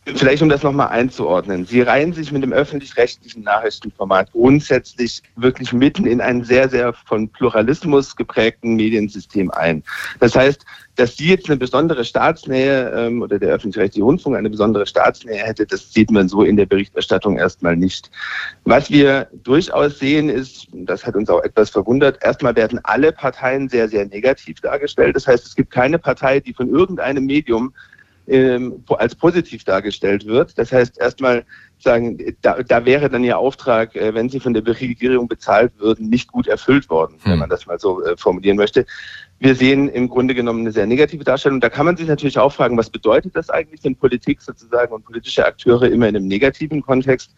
[0.04, 1.64] Vielleicht um das nochmal einzuordnen.
[1.64, 7.28] Sie reihen sich mit dem öffentlich-rechtlichen Nachrichtenformat grundsätzlich wirklich mitten in ein sehr, sehr von
[7.28, 9.84] Pluralismus geprägten Mediensystem ein.
[10.18, 10.64] Das heißt,
[10.96, 15.66] dass Sie jetzt eine besondere Staatsnähe ähm, oder der öffentlich-rechtliche Rundfunk eine besondere Staatsnähe hätte,
[15.66, 18.10] das sieht man so in der Berichterstattung erstmal nicht.
[18.64, 23.68] Was wir durchaus sehen ist, das hat uns auch etwas verwundert, erstmal werden alle Parteien
[23.68, 25.14] sehr, sehr negativ dargestellt.
[25.14, 27.72] Das heißt, es gibt keine Partei, die von irgendeinem Medium
[28.26, 30.56] ähm, als positiv dargestellt wird.
[30.58, 31.44] Das heißt, erstmal
[31.78, 36.08] sagen, da, da wäre dann Ihr Auftrag, äh, wenn Sie von der Regierung bezahlt würden,
[36.08, 37.32] nicht gut erfüllt worden, hm.
[37.32, 38.86] wenn man das mal so äh, formulieren möchte.
[39.40, 41.60] Wir sehen im Grunde genommen eine sehr negative Darstellung.
[41.60, 45.04] Da kann man sich natürlich auch fragen, was bedeutet das eigentlich, wenn Politik sozusagen und
[45.04, 47.34] politische Akteure immer in einem negativen Kontext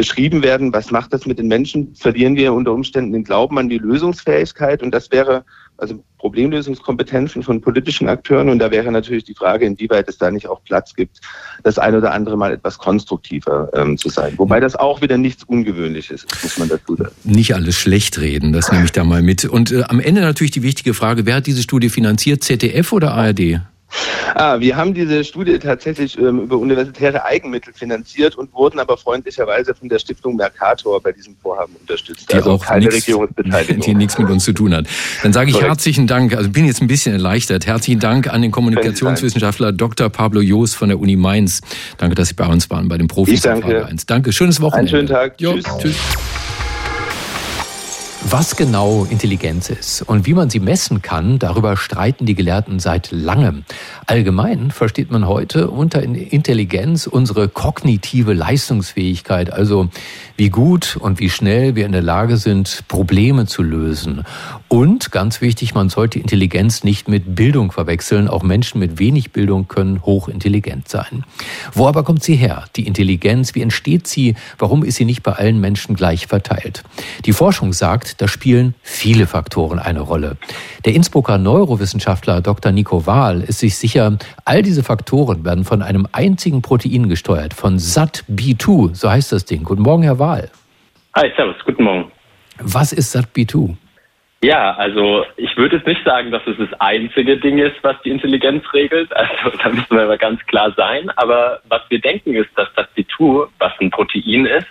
[0.00, 0.72] beschrieben werden?
[0.72, 1.94] Was macht das mit den Menschen?
[1.94, 4.82] Verlieren wir unter Umständen den Glauben an die Lösungsfähigkeit?
[4.82, 5.44] Und das wäre
[5.76, 8.48] also Problemlösungskompetenzen von politischen Akteuren.
[8.48, 11.20] Und da wäre natürlich die Frage, inwieweit es da nicht auch Platz gibt,
[11.64, 14.32] das ein oder andere Mal etwas konstruktiver ähm, zu sein.
[14.38, 17.12] Wobei das auch wieder nichts Ungewöhnliches ist, muss man dazu sagen.
[17.24, 19.44] Nicht alles schlecht reden, das nehme ich da mal mit.
[19.44, 23.12] Und äh, am Ende natürlich die wichtige Frage, wer hat diese Studie finanziert, ZDF oder
[23.12, 23.60] ARD?
[24.34, 29.74] Ah, wir haben diese Studie tatsächlich ähm, über universitäre Eigenmittel finanziert und wurden aber freundlicherweise
[29.74, 32.30] von der Stiftung Mercator bei diesem Vorhaben unterstützt.
[32.30, 33.80] Die also auch keine nix, Regierungsbeteiligung.
[33.80, 34.86] Die nichts mit uns zu tun hat.
[35.22, 35.70] Dann sage ich Korrekt.
[35.70, 37.66] herzlichen Dank, also bin jetzt ein bisschen erleichtert.
[37.66, 40.08] Herzlichen Dank an den Kommunikationswissenschaftler Dr.
[40.08, 41.60] Pablo Joos von der Uni Mainz.
[41.98, 43.34] Danke, dass Sie bei uns waren bei den Profis.
[43.34, 43.88] Ich danke.
[44.06, 44.96] Danke, schönes Wochenende.
[44.96, 45.40] Einen schönen Tag.
[45.40, 45.64] Jo, tschüss.
[45.78, 45.96] tschüss.
[48.32, 53.10] Was genau Intelligenz ist und wie man sie messen kann, darüber streiten die Gelehrten seit
[53.10, 53.64] langem.
[54.06, 59.88] Allgemein versteht man heute unter Intelligenz unsere kognitive Leistungsfähigkeit, also
[60.36, 64.24] wie gut und wie schnell wir in der Lage sind, Probleme zu lösen.
[64.68, 68.28] Und ganz wichtig, man sollte Intelligenz nicht mit Bildung verwechseln.
[68.28, 71.24] Auch Menschen mit wenig Bildung können hochintelligent sein.
[71.72, 72.66] Wo aber kommt sie her?
[72.76, 74.36] Die Intelligenz, wie entsteht sie?
[74.56, 76.84] Warum ist sie nicht bei allen Menschen gleich verteilt?
[77.26, 80.36] Die Forschung sagt, Da spielen viele Faktoren eine Rolle.
[80.84, 82.70] Der Innsbrucker Neurowissenschaftler Dr.
[82.70, 87.78] Nico Wahl ist sich sicher, all diese Faktoren werden von einem einzigen Protein gesteuert, von
[87.78, 89.64] SAT-B2, so heißt das Ding.
[89.64, 90.50] Guten Morgen, Herr Wahl.
[91.16, 92.12] Hi, servus, guten Morgen.
[92.58, 93.74] Was ist SAT-B2?
[94.42, 98.10] Ja, also ich würde jetzt nicht sagen, dass es das einzige Ding ist, was die
[98.10, 99.10] Intelligenz regelt.
[99.20, 101.10] Also da müssen wir aber ganz klar sein.
[101.16, 104.66] Aber was wir denken ist, dass das Bitur, was ein Protein ist,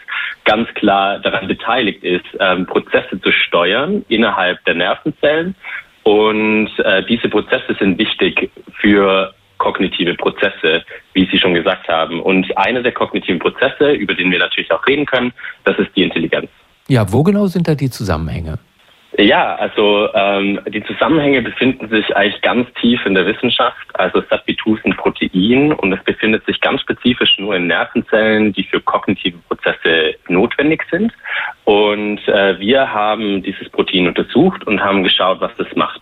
[0.45, 5.53] ganz klar daran beteiligt ist, ähm, Prozesse zu steuern innerhalb der Nervenzellen.
[6.01, 12.21] Und äh, diese Prozesse sind wichtig für kognitive Prozesse, wie Sie schon gesagt haben.
[12.21, 15.31] Und einer der kognitiven Prozesse, über den wir natürlich auch reden können,
[15.65, 16.49] das ist die Intelligenz.
[16.87, 18.57] Ja, wo genau sind da die Zusammenhänge?
[19.19, 23.75] Ja, also ähm, die Zusammenhänge befinden sich eigentlich ganz tief in der Wissenschaft.
[23.95, 28.63] Also SAT-B2 ist ein Protein und es befindet sich ganz spezifisch nur in Nervenzellen, die
[28.63, 31.11] für kognitive Prozesse notwendig sind.
[31.65, 35.99] Und äh, wir haben dieses Protein untersucht und haben geschaut, was das macht.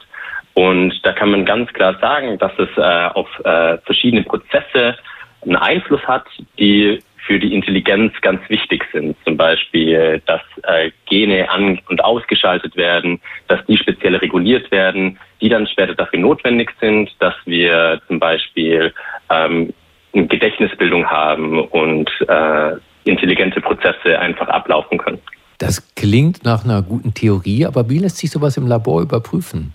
[0.53, 4.95] Und da kann man ganz klar sagen, dass es äh, auf äh, verschiedene Prozesse
[5.41, 6.25] einen Einfluss hat,
[6.59, 9.15] die für die Intelligenz ganz wichtig sind.
[9.25, 15.49] Zum Beispiel, dass äh, Gene an- und ausgeschaltet werden, dass die speziell reguliert werden, die
[15.49, 18.93] dann später dafür notwendig sind, dass wir zum Beispiel
[19.29, 19.73] ähm,
[20.13, 22.71] eine Gedächtnisbildung haben und äh,
[23.03, 25.19] intelligente Prozesse einfach ablaufen können.
[25.59, 29.73] Das klingt nach einer guten Theorie, aber wie lässt sich sowas im Labor überprüfen?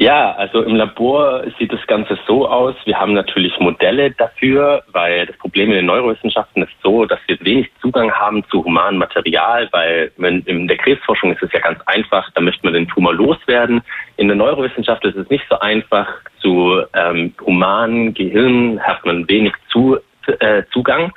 [0.00, 2.76] Ja, also im Labor sieht das Ganze so aus.
[2.84, 7.36] Wir haben natürlich Modelle dafür, weil das Problem in den Neurowissenschaften ist so, dass wir
[7.40, 12.30] wenig Zugang haben zu humanem Material, weil in der Krebsforschung ist es ja ganz einfach,
[12.36, 13.82] da möchte man den Tumor loswerden.
[14.18, 16.06] In der Neurowissenschaft ist es nicht so einfach.
[16.40, 19.98] Zu ähm, humanen Gehirn hat man wenig zu,
[20.38, 21.12] äh, Zugang.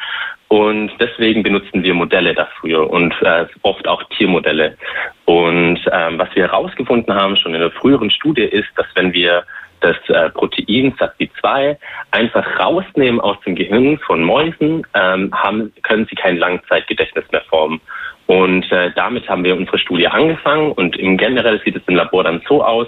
[0.52, 4.76] Und deswegen benutzen wir Modelle dafür und äh, oft auch Tiermodelle.
[5.24, 9.46] Und ähm, was wir herausgefunden haben schon in der früheren Studie ist, dass wenn wir
[9.80, 11.78] das äh, Protein SATB2
[12.12, 17.80] einfach rausnehmen aus dem Gehirn von Mäusen, ähm, haben, können sie kein Langzeitgedächtnis mehr formen.
[18.28, 22.26] Und äh, damit haben wir unsere Studie angefangen und im generell sieht es im Labor
[22.26, 22.88] dann so aus,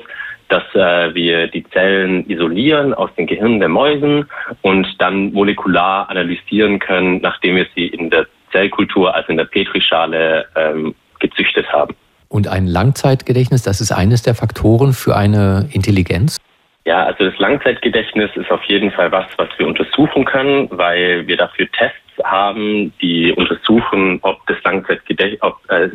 [0.49, 4.29] dass äh, wir die Zellen isolieren aus den Gehirnen der Mäusen
[4.62, 10.45] und dann molekular analysieren können, nachdem wir sie in der Zellkultur, also in der Petrischale,
[10.56, 11.95] ähm, gezüchtet haben.
[12.29, 16.39] Und ein Langzeitgedächtnis, das ist eines der Faktoren für eine Intelligenz?
[16.86, 21.38] Ja, also das Langzeitgedächtnis ist auf jeden Fall was, was wir untersuchen können, weil wir
[21.38, 25.89] dafür Tests haben, die untersuchen, ob das Langzeitgedächtnis, ob äh,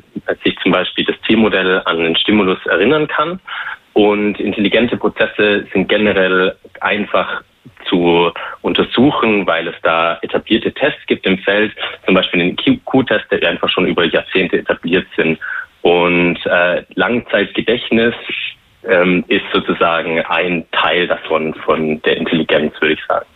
[0.45, 3.41] sich zum Beispiel das Tiermodell an den Stimulus erinnern kann.
[3.93, 7.43] Und intelligente Prozesse sind generell einfach
[7.89, 8.31] zu
[8.63, 11.73] untersuchen, weil es da etablierte Tests gibt im Feld,
[12.05, 15.39] zum Beispiel den Q-Test, der einfach schon über Jahrzehnte etabliert sind.
[15.83, 18.15] Und äh, Langzeitgedächtnis
[18.87, 23.27] ähm, ist sozusagen ein Teil davon, von der Intelligenz, würde ich sagen.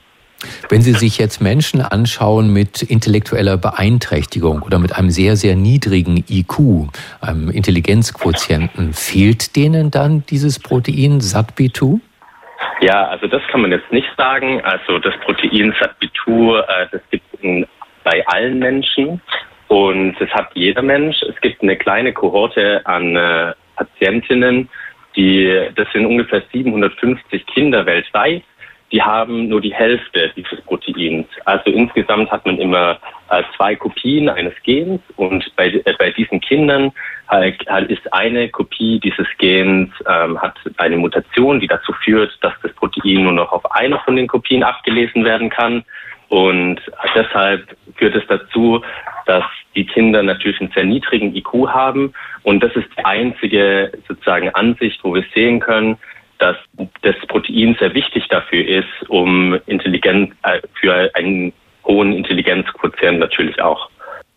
[0.68, 6.24] Wenn Sie sich jetzt Menschen anschauen mit intellektueller Beeinträchtigung oder mit einem sehr, sehr niedrigen
[6.28, 6.88] IQ,
[7.20, 12.00] einem Intelligenzquotienten, fehlt denen dann dieses Protein SATB2?
[12.80, 14.60] Ja, also das kann man jetzt nicht sagen.
[14.62, 17.68] Also das Protein SATB2, äh, das gibt es
[18.04, 19.20] bei allen Menschen
[19.68, 21.22] und das hat jeder Mensch.
[21.22, 24.68] Es gibt eine kleine Kohorte an äh, Patientinnen,
[25.16, 28.42] die, das sind ungefähr 750 Kinder weltweit,
[28.92, 31.26] die haben nur die Hälfte dieses Proteins.
[31.46, 32.98] Also insgesamt hat man immer
[33.30, 36.92] äh, zwei Kopien eines Gens und bei, äh, bei diesen Kindern
[37.28, 42.72] halt ist eine Kopie dieses Gens ähm, hat eine Mutation, die dazu führt, dass das
[42.74, 45.82] Protein nur noch auf einer von den Kopien abgelesen werden kann.
[46.28, 46.80] Und
[47.14, 48.82] deshalb führt es dazu,
[49.26, 52.12] dass die Kinder natürlich einen sehr niedrigen IQ haben.
[52.42, 55.96] Und das ist die einzige sozusagen Ansicht, wo wir sehen können,
[56.42, 56.56] dass
[57.02, 61.52] das Protein sehr wichtig dafür ist, um Intelligenz, äh, für einen
[61.86, 63.88] hohen Intelligenzquotient natürlich auch.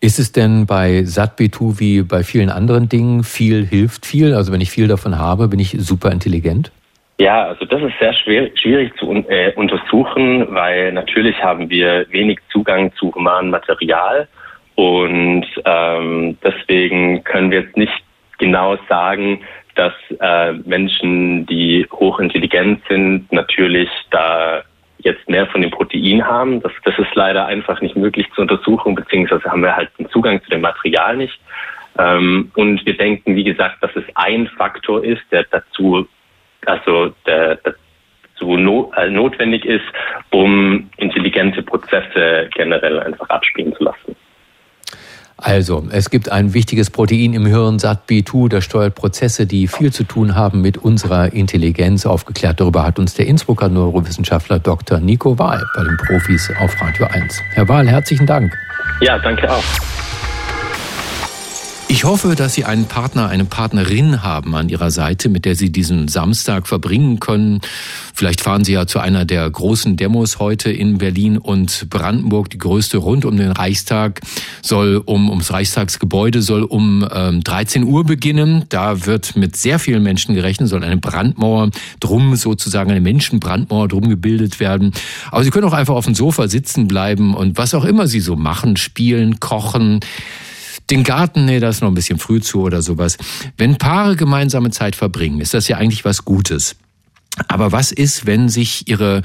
[0.01, 4.35] Ist es denn bei SATB2 wie bei vielen anderen Dingen, viel hilft viel?
[4.35, 6.71] Also wenn ich viel davon habe, bin ich super intelligent?
[7.17, 12.39] Ja, also das ist sehr schwer, schwierig zu äh, untersuchen, weil natürlich haben wir wenig
[12.51, 14.27] Zugang zu humanem Material
[14.75, 18.03] und ähm, deswegen können wir jetzt nicht
[18.37, 19.39] genau sagen,
[19.75, 24.63] dass äh, Menschen, die hochintelligent sind, natürlich da
[24.99, 26.61] jetzt mehr von dem Protein haben.
[26.61, 30.41] Das, das ist leider einfach nicht möglich zu untersuchen, beziehungsweise haben wir halt den Zugang
[30.43, 31.39] zu dem Material nicht.
[31.97, 36.07] Ähm, und wir denken, wie gesagt, dass es ein Faktor ist, der dazu,
[36.65, 39.85] also der, dazu no, äh, notwendig ist,
[40.31, 44.15] um intelligente Prozesse generell einfach abspielen zu lassen.
[45.45, 50.03] Also, es gibt ein wichtiges Protein im Hirn, SAT-B2, das steuert Prozesse, die viel zu
[50.03, 52.07] tun haben mit unserer Intelligenz.
[52.07, 54.99] Aufgeklärt darüber hat uns der Innsbrucker Neurowissenschaftler Dr.
[54.99, 57.43] Nico Wahl bei den Profis auf Radio 1.
[57.51, 58.57] Herr Wahl, herzlichen Dank.
[59.01, 59.63] Ja, danke auch.
[61.87, 65.71] Ich hoffe, dass Sie einen Partner, eine Partnerin haben an Ihrer Seite, mit der Sie
[65.71, 67.61] diesen Samstag verbringen können.
[68.11, 72.49] Vielleicht fahren Sie ja zu einer der großen Demos heute in Berlin und Brandenburg.
[72.49, 74.21] Die größte rund um den Reichstag
[74.63, 78.65] soll um ums Reichstagsgebäude soll um ähm, 13 Uhr beginnen.
[78.69, 81.69] Da wird mit sehr vielen Menschen gerechnet, soll eine Brandmauer
[81.99, 84.91] drum sozusagen eine Menschenbrandmauer drum gebildet werden.
[85.29, 88.21] Aber Sie können auch einfach auf dem Sofa sitzen bleiben und was auch immer Sie
[88.21, 89.99] so machen, spielen, kochen
[90.89, 93.17] den Garten, nee, das ist noch ein bisschen früh zu oder sowas.
[93.57, 96.75] Wenn Paare gemeinsame Zeit verbringen, ist das ja eigentlich was Gutes.
[97.47, 99.21] Aber was ist, wenn sich ihre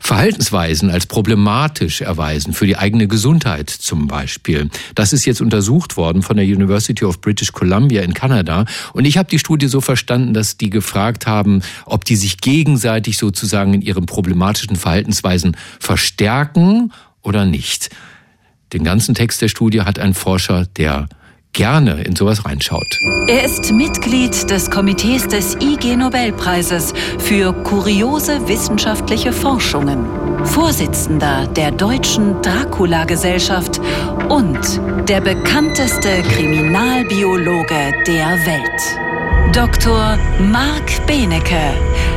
[0.00, 4.70] Verhaltensweisen als problematisch erweisen, für die eigene Gesundheit zum Beispiel?
[4.94, 8.64] Das ist jetzt untersucht worden von der University of British Columbia in Kanada.
[8.94, 13.18] Und ich habe die Studie so verstanden, dass die gefragt haben, ob die sich gegenseitig
[13.18, 17.90] sozusagen in ihren problematischen Verhaltensweisen verstärken oder nicht.
[18.72, 21.08] Den ganzen Text der Studie hat ein Forscher, der
[21.52, 22.86] gerne in sowas reinschaut.
[23.26, 30.06] Er ist Mitglied des Komitees des IG Nobelpreises für kuriose wissenschaftliche Forschungen,
[30.44, 33.80] Vorsitzender der deutschen Dracula-Gesellschaft
[34.28, 39.54] und der bekannteste Kriminalbiologe der Welt.
[39.54, 40.16] Dr.
[40.38, 41.74] Marc Benecke,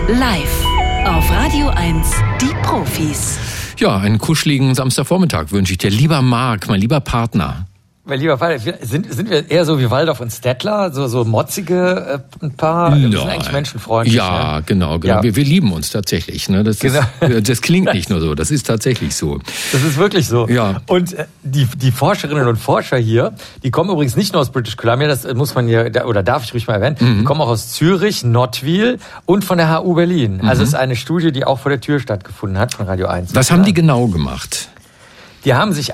[0.07, 0.65] live
[1.05, 3.39] auf Radio 1, die Profis.
[3.83, 5.89] Ja, einen kuscheligen Samstagvormittag wünsche ich dir.
[5.89, 7.65] Lieber Marc, mein lieber Partner.
[8.05, 12.21] Mein lieber Vater, sind, sind wir eher so wie Waldorf und Stettler, so, so motzige
[12.41, 12.93] äh, ein paar?
[12.93, 14.13] Wir sind eigentlich menschenfreundlich.
[14.17, 14.63] Ja, ne?
[14.65, 15.15] genau, genau.
[15.15, 15.23] Ja.
[15.23, 16.49] Wir, wir lieben uns tatsächlich.
[16.49, 16.65] Ne?
[16.65, 16.99] Das, Genau.
[17.21, 19.39] ist, das klingt nicht nur so, das ist tatsächlich so.
[19.71, 20.49] Das ist wirklich so.
[20.49, 20.81] Ja.
[20.87, 24.75] Und äh, die, die Forscherinnen und Forscher hier, die kommen übrigens nicht nur aus British
[24.75, 27.19] Columbia, das äh, muss man hier, oder darf ich ruhig mal erwähnen, Mhm.
[27.19, 30.41] die kommen auch aus Zürich, Nottwil und von der HU Berlin.
[30.41, 33.31] Also es ist eine Studie, die auch vor der Tür stattgefunden hat von Radio 1.
[33.31, 33.35] Mhm.
[33.37, 34.67] Was haben die genau gemacht?
[35.45, 35.93] Die haben sich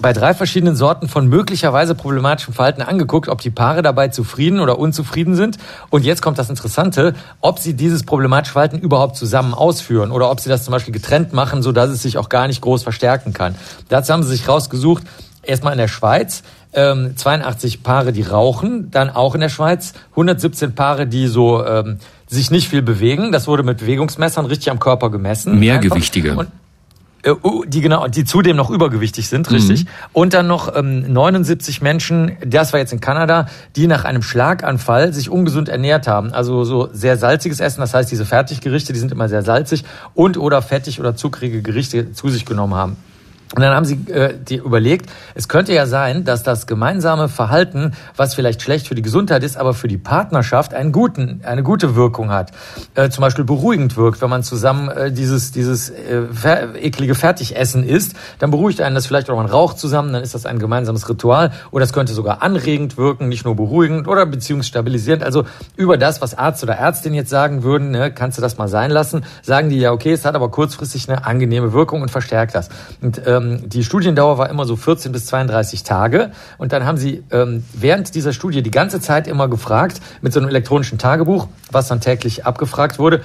[0.00, 4.78] bei drei verschiedenen Sorten von möglicherweise problematischem Verhalten angeguckt, ob die Paare dabei zufrieden oder
[4.78, 5.58] unzufrieden sind.
[5.90, 10.40] Und jetzt kommt das Interessante, ob sie dieses problematische Verhalten überhaupt zusammen ausführen oder ob
[10.40, 13.54] sie das zum Beispiel getrennt machen, sodass es sich auch gar nicht groß verstärken kann.
[13.88, 15.04] Dazu haben sie sich rausgesucht,
[15.42, 20.74] erstmal in der Schweiz, ähm, 82 Paare, die rauchen, dann auch in der Schweiz 117
[20.74, 23.32] Paare, die so ähm, sich nicht viel bewegen.
[23.32, 25.58] Das wurde mit Bewegungsmessern richtig am Körper gemessen.
[25.58, 26.36] Mehrgewichtige.
[26.36, 26.48] Und
[27.66, 29.84] die genau, die zudem noch übergewichtig sind, richtig.
[30.12, 35.12] Und dann noch ähm, 79 Menschen, das war jetzt in Kanada, die nach einem Schlaganfall
[35.12, 36.32] sich ungesund ernährt haben.
[36.32, 40.38] Also so sehr salziges Essen, das heißt diese Fertiggerichte, die sind immer sehr salzig und
[40.38, 42.96] oder fettig oder zuckrige Gerichte zu sich genommen haben.
[43.56, 47.94] Und dann haben sie äh, die überlegt, es könnte ja sein, dass das gemeinsame Verhalten,
[48.14, 51.96] was vielleicht schlecht für die Gesundheit ist, aber für die Partnerschaft einen guten, eine gute
[51.96, 52.52] Wirkung hat.
[52.94, 56.26] Äh, zum Beispiel beruhigend wirkt, wenn man zusammen äh, dieses, dieses äh,
[56.80, 60.46] eklige Fertigessen isst, dann beruhigt einen das vielleicht auch, man raucht zusammen, dann ist das
[60.46, 61.50] ein gemeinsames Ritual.
[61.72, 65.24] Oder es könnte sogar anregend wirken, nicht nur beruhigend oder beziehungsstabilisierend.
[65.24, 68.68] Also über das, was Arzt oder Ärztin jetzt sagen würden, ne, kannst du das mal
[68.68, 72.54] sein lassen, sagen die ja, okay, es hat aber kurzfristig eine angenehme Wirkung und verstärkt
[72.54, 72.68] das.
[73.02, 76.30] Und ähm, die Studiendauer war immer so 14 bis 32 Tage.
[76.58, 80.40] Und dann haben sie ähm, während dieser Studie die ganze Zeit immer gefragt, mit so
[80.40, 83.22] einem elektronischen Tagebuch, was dann täglich abgefragt wurde,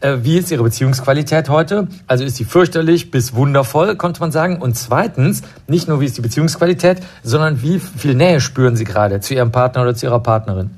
[0.00, 1.88] äh, wie ist ihre Beziehungsqualität heute?
[2.06, 4.56] Also ist sie fürchterlich bis wundervoll, konnte man sagen.
[4.56, 9.20] Und zweitens, nicht nur wie ist die Beziehungsqualität, sondern wie viel Nähe spüren sie gerade
[9.20, 10.70] zu ihrem Partner oder zu ihrer Partnerin.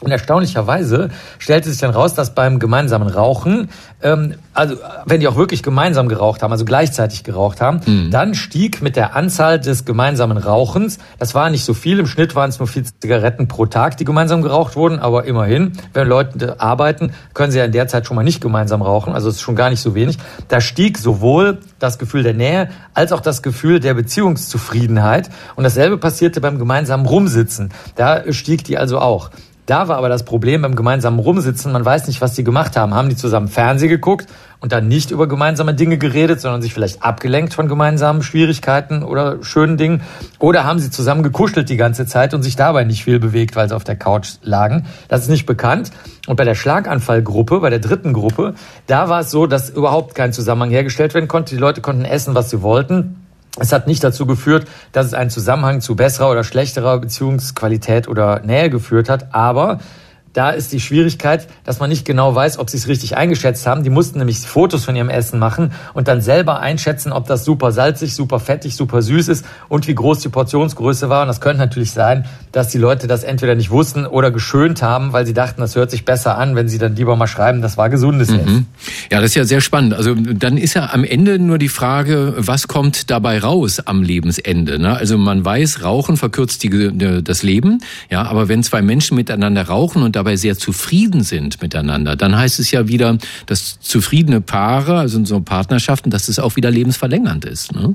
[0.00, 3.68] Und erstaunlicherweise stellte sich dann raus, dass beim gemeinsamen Rauchen,
[4.02, 4.76] ähm, also
[5.06, 7.80] wenn die auch wirklich gemeinsam geraucht haben, also gleichzeitig geraucht haben,
[8.10, 12.34] dann stieg mit der Anzahl des gemeinsamen Rauchens, das war nicht so viel, im Schnitt
[12.34, 16.60] waren es nur vier Zigaretten pro Tag, die gemeinsam geraucht wurden, aber immerhin, wenn Leute
[16.60, 19.42] arbeiten, können sie ja in der Zeit schon mal nicht gemeinsam rauchen, also es ist
[19.42, 20.18] schon gar nicht so wenig.
[20.48, 25.30] Da stieg sowohl das Gefühl der Nähe als auch das Gefühl der Beziehungszufriedenheit.
[25.56, 27.70] Und dasselbe passierte beim gemeinsamen Rumsitzen.
[27.96, 29.30] Da stieg die also auch.
[29.66, 32.92] Da war aber das Problem beim gemeinsamen Rumsitzen, man weiß nicht, was die gemacht haben.
[32.92, 34.26] Haben die zusammen Fernsehen geguckt
[34.60, 39.42] und dann nicht über gemeinsame Dinge geredet, sondern sich vielleicht abgelenkt von gemeinsamen Schwierigkeiten oder
[39.42, 40.02] schönen Dingen?
[40.38, 43.68] Oder haben sie zusammen gekuschelt die ganze Zeit und sich dabei nicht viel bewegt, weil
[43.68, 44.84] sie auf der Couch lagen?
[45.08, 45.90] Das ist nicht bekannt.
[46.26, 48.54] Und bei der Schlaganfallgruppe, bei der dritten Gruppe,
[48.86, 51.54] da war es so, dass überhaupt kein Zusammenhang hergestellt werden konnte.
[51.54, 53.23] Die Leute konnten essen, was sie wollten.
[53.58, 58.40] Es hat nicht dazu geführt, dass es einen Zusammenhang zu besserer oder schlechterer Beziehungsqualität oder
[58.40, 59.78] Nähe geführt hat, aber
[60.34, 63.84] da ist die Schwierigkeit, dass man nicht genau weiß, ob sie es richtig eingeschätzt haben.
[63.84, 67.70] Die mussten nämlich Fotos von ihrem Essen machen und dann selber einschätzen, ob das super
[67.70, 71.22] salzig, super fettig, super süß ist und wie groß die Portionsgröße war.
[71.22, 75.12] Und das könnte natürlich sein, dass die Leute das entweder nicht wussten oder geschönt haben,
[75.12, 77.76] weil sie dachten, das hört sich besser an, wenn sie dann lieber mal schreiben, das
[77.76, 78.40] war gesundes mhm.
[78.40, 78.66] Essen.
[79.12, 79.94] Ja, das ist ja sehr spannend.
[79.94, 84.80] Also dann ist ja am Ende nur die Frage, was kommt dabei raus am Lebensende?
[84.80, 84.96] Ne?
[84.96, 87.78] Also man weiß, Rauchen verkürzt die, das Leben,
[88.10, 92.58] ja, aber wenn zwei Menschen miteinander rauchen und dabei sehr zufrieden sind miteinander, dann heißt
[92.58, 97.74] es ja wieder, dass zufriedene Paare, also so Partnerschaften, dass es auch wieder lebensverlängernd ist.
[97.74, 97.94] Ne?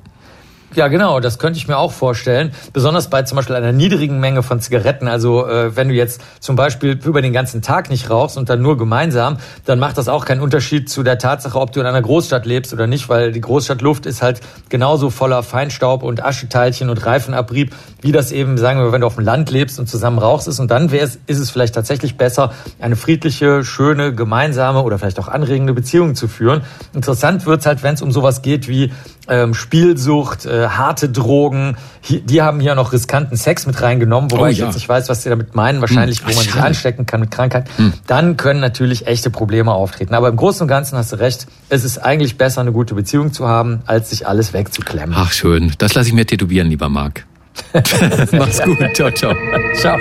[0.76, 2.52] Ja, genau, das könnte ich mir auch vorstellen.
[2.74, 5.08] Besonders bei zum Beispiel einer niedrigen Menge von Zigaretten.
[5.08, 8.62] Also äh, wenn du jetzt zum Beispiel über den ganzen Tag nicht rauchst und dann
[8.62, 12.02] nur gemeinsam, dann macht das auch keinen Unterschied zu der Tatsache, ob du in einer
[12.04, 17.04] Großstadt lebst oder nicht, weil die Großstadtluft ist halt genauso voller Feinstaub und Ascheteilchen und
[17.04, 20.48] Reifenabrieb, wie das eben, sagen wir, wenn du auf dem Land lebst und zusammen rauchst
[20.48, 20.60] ist.
[20.60, 25.74] Und dann ist es vielleicht tatsächlich besser, eine friedliche, schöne, gemeinsame oder vielleicht auch anregende
[25.74, 26.62] Beziehung zu führen.
[26.94, 28.92] Interessant wird's halt, wenn es um sowas geht wie
[29.30, 31.78] ähm, Spielsucht, äh, harte Drogen.
[32.02, 35.10] Hier, die haben hier noch riskanten Sex mit reingenommen, wobei oh, ich jetzt nicht weiß,
[35.10, 35.82] was sie damit meinen.
[35.82, 37.68] Wahrscheinlich, hm, wo man sich anstecken kann mit Krankheit.
[37.78, 37.94] Hm.
[38.08, 40.14] Dann können natürlich echte Probleme auftreten.
[40.14, 41.48] Aber im Großen und Ganzen hast du recht.
[41.70, 45.16] Es ist eigentlich besser, eine gute Beziehung zu haben, als sich alles wegzuklemmen.
[45.18, 45.74] Ach schön.
[45.78, 47.26] Das lasse ich mir tätowieren, lieber Marc.
[48.32, 48.78] Mach's gut.
[48.94, 49.34] Ciao, ciao.
[49.76, 49.98] Ciao.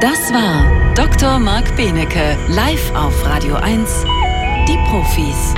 [0.00, 1.38] Das war Dr.
[1.38, 4.04] Marc Benecke, live auf Radio 1.
[4.68, 5.54] Die Profis.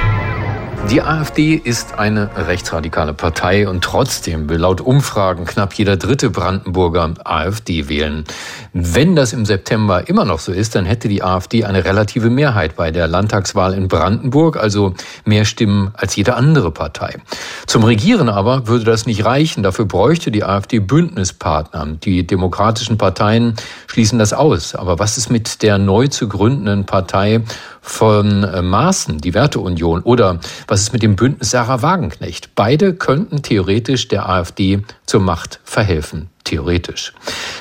[0.89, 7.15] Die AfD ist eine rechtsradikale Partei und trotzdem will laut Umfragen knapp jeder dritte Brandenburger
[7.23, 8.25] AfD wählen.
[8.73, 12.75] Wenn das im September immer noch so ist, dann hätte die AfD eine relative Mehrheit
[12.77, 17.19] bei der Landtagswahl in Brandenburg, also mehr Stimmen als jede andere Partei.
[17.67, 19.63] Zum Regieren aber würde das nicht reichen.
[19.63, 21.87] Dafür bräuchte die AfD Bündnispartner.
[22.03, 23.55] Die demokratischen Parteien
[23.87, 24.75] schließen das aus.
[24.75, 27.43] Aber was ist mit der neu zu gründenden Partei
[27.81, 32.55] von äh, Maaßen, die Werteunion, oder was ist mit dem Bündnis Sarah Wagenknecht?
[32.55, 37.13] Beide könnten theoretisch der AfD zur Macht verhelfen theoretisch.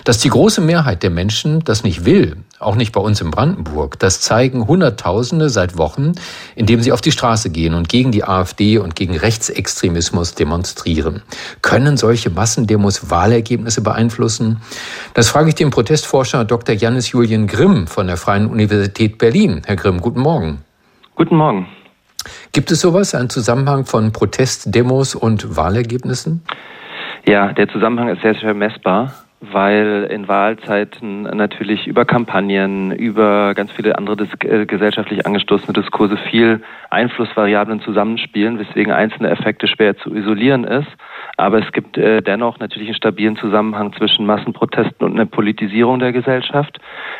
[0.03, 3.99] Dass die große Mehrheit der Menschen das nicht will, auch nicht bei uns in Brandenburg,
[3.99, 6.13] das zeigen Hunderttausende seit Wochen,
[6.55, 11.21] indem sie auf die Straße gehen und gegen die AfD und gegen Rechtsextremismus demonstrieren.
[11.61, 14.61] Können solche Massendemos Wahlergebnisse beeinflussen?
[15.13, 16.75] Das frage ich den Protestforscher Dr.
[16.75, 19.61] Janis Julian Grimm von der Freien Universität Berlin.
[19.65, 20.59] Herr Grimm, guten Morgen.
[21.15, 21.67] Guten Morgen.
[22.51, 26.43] Gibt es sowas, einen Zusammenhang von Protestdemos und Wahlergebnissen?
[27.29, 33.71] Ja, der Zusammenhang ist sehr schwer messbar, weil in Wahlzeiten natürlich über Kampagnen, über ganz
[33.71, 40.65] viele andere äh, gesellschaftlich angestoßene Diskurse viel Einflussvariablen zusammenspielen, weswegen einzelne Effekte schwer zu isolieren
[40.65, 40.87] ist.
[41.37, 46.11] Aber es gibt äh, dennoch natürlich einen stabilen Zusammenhang zwischen Massenprotesten und einer Politisierung der
[46.11, 46.79] Gesellschaft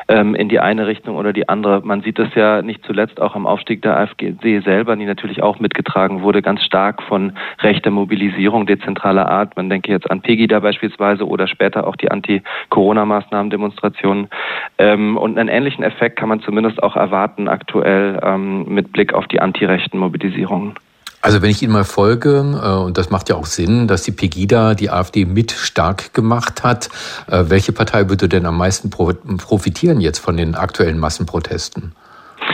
[0.10, 1.82] ähm, in die eine Richtung oder die andere.
[1.86, 5.60] Man sieht das ja nicht zuletzt auch am Aufstieg der AfD selber, die natürlich auch
[5.60, 9.56] mitgetragen wurde, ganz stark von rechter Mobilisierung dezentraler Art.
[9.56, 14.30] Man denke jetzt an Pegida beispielsweise oder später auch die Anti-Corona-Maßnahmen-Demonstrationen.
[14.78, 19.28] Ähm, und einen ähnlichen Effekt kann man zumindest auch erwarten aktuell ähm, mit Blick auf
[19.28, 20.76] die antirechten Mobilisierungen.
[21.22, 24.12] Also wenn ich Ihnen mal folge, äh, und das macht ja auch Sinn, dass die
[24.12, 26.90] Pegida die AfD mit stark gemacht hat,
[27.30, 31.94] äh, welche Partei würde denn am meisten profitieren jetzt von den aktuellen Massenprotesten?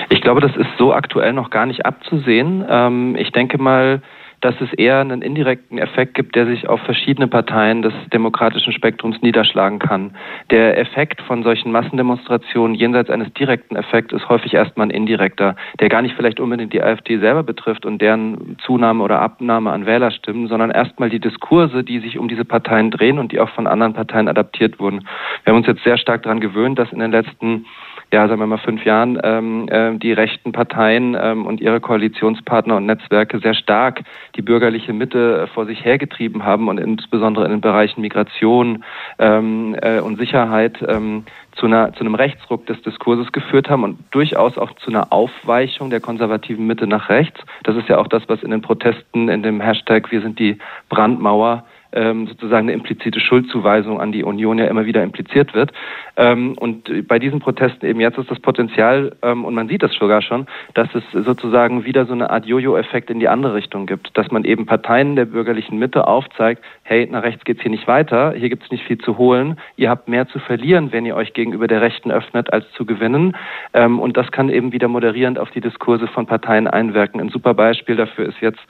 [0.09, 2.65] Ich glaube, das ist so aktuell noch gar nicht abzusehen.
[2.67, 4.01] Ähm, ich denke mal,
[4.45, 9.19] dass es eher einen indirekten Effekt gibt, der sich auf verschiedene Parteien des demokratischen Spektrums
[9.23, 10.15] niederschlagen kann.
[10.51, 15.89] Der Effekt von solchen Massendemonstrationen jenseits eines direkten Effekts ist häufig erstmal ein indirekter, der
[15.89, 20.47] gar nicht vielleicht unbedingt die AfD selber betrifft und deren Zunahme oder Abnahme an Wählerstimmen,
[20.47, 23.93] sondern erstmal die Diskurse, die sich um diese Parteien drehen und die auch von anderen
[23.93, 25.07] Parteien adaptiert wurden.
[25.43, 27.65] Wir haben uns jetzt sehr stark daran gewöhnt, dass in den letzten
[28.11, 32.77] ja, sagen wir mal, fünf Jahren ähm, äh, die rechten Parteien ähm, und ihre Koalitionspartner
[32.77, 34.01] und Netzwerke sehr stark
[34.35, 38.83] die bürgerliche Mitte vor sich hergetrieben haben und insbesondere in den Bereichen Migration
[39.19, 41.25] ähm, äh, und Sicherheit ähm,
[41.55, 45.89] zu, einer, zu einem Rechtsruck des Diskurses geführt haben und durchaus auch zu einer Aufweichung
[45.89, 47.39] der konservativen Mitte nach rechts.
[47.63, 50.57] Das ist ja auch das, was in den Protesten, in dem Hashtag Wir sind die
[50.89, 55.71] Brandmauer ähm, sozusagen eine implizite Schuldzuweisung an die Union ja immer wieder impliziert wird.
[56.17, 59.93] Ähm, und bei diesen Protesten eben jetzt ist das Potenzial, ähm, und man sieht das
[59.93, 64.17] sogar schon, dass es sozusagen wieder so eine Art Jojo-Effekt in die andere Richtung gibt,
[64.17, 68.33] dass man eben Parteien der bürgerlichen Mitte aufzeigt, hey, nach rechts geht's hier nicht weiter,
[68.33, 71.67] hier gibt's nicht viel zu holen, ihr habt mehr zu verlieren, wenn ihr euch gegenüber
[71.67, 73.35] der Rechten öffnet, als zu gewinnen.
[73.73, 77.19] Ähm, und das kann eben wieder moderierend auf die Diskurse von Parteien einwirken.
[77.19, 78.61] Ein super Beispiel dafür ist jetzt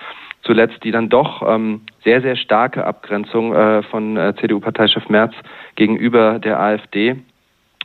[0.46, 5.34] zuletzt die dann doch ähm, sehr, sehr starke Abgrenzung äh, von äh, CDU-Parteichef Merz
[5.76, 7.18] gegenüber der AfD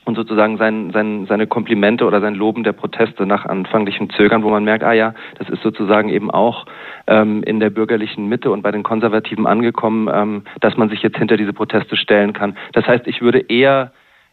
[0.04, 4.50] und sozusagen sein, sein, seine Komplimente oder sein Loben der Proteste nach anfanglichem Zögern, wo
[4.50, 6.66] man merkt, ah ja, das ist sozusagen eben auch
[7.06, 11.18] ähm, in der bürgerlichen Mitte und bei den Konservativen angekommen, ähm, dass man sich jetzt
[11.18, 12.56] hinter diese Proteste stellen kann.
[12.72, 13.92] Das heißt, ich würde eher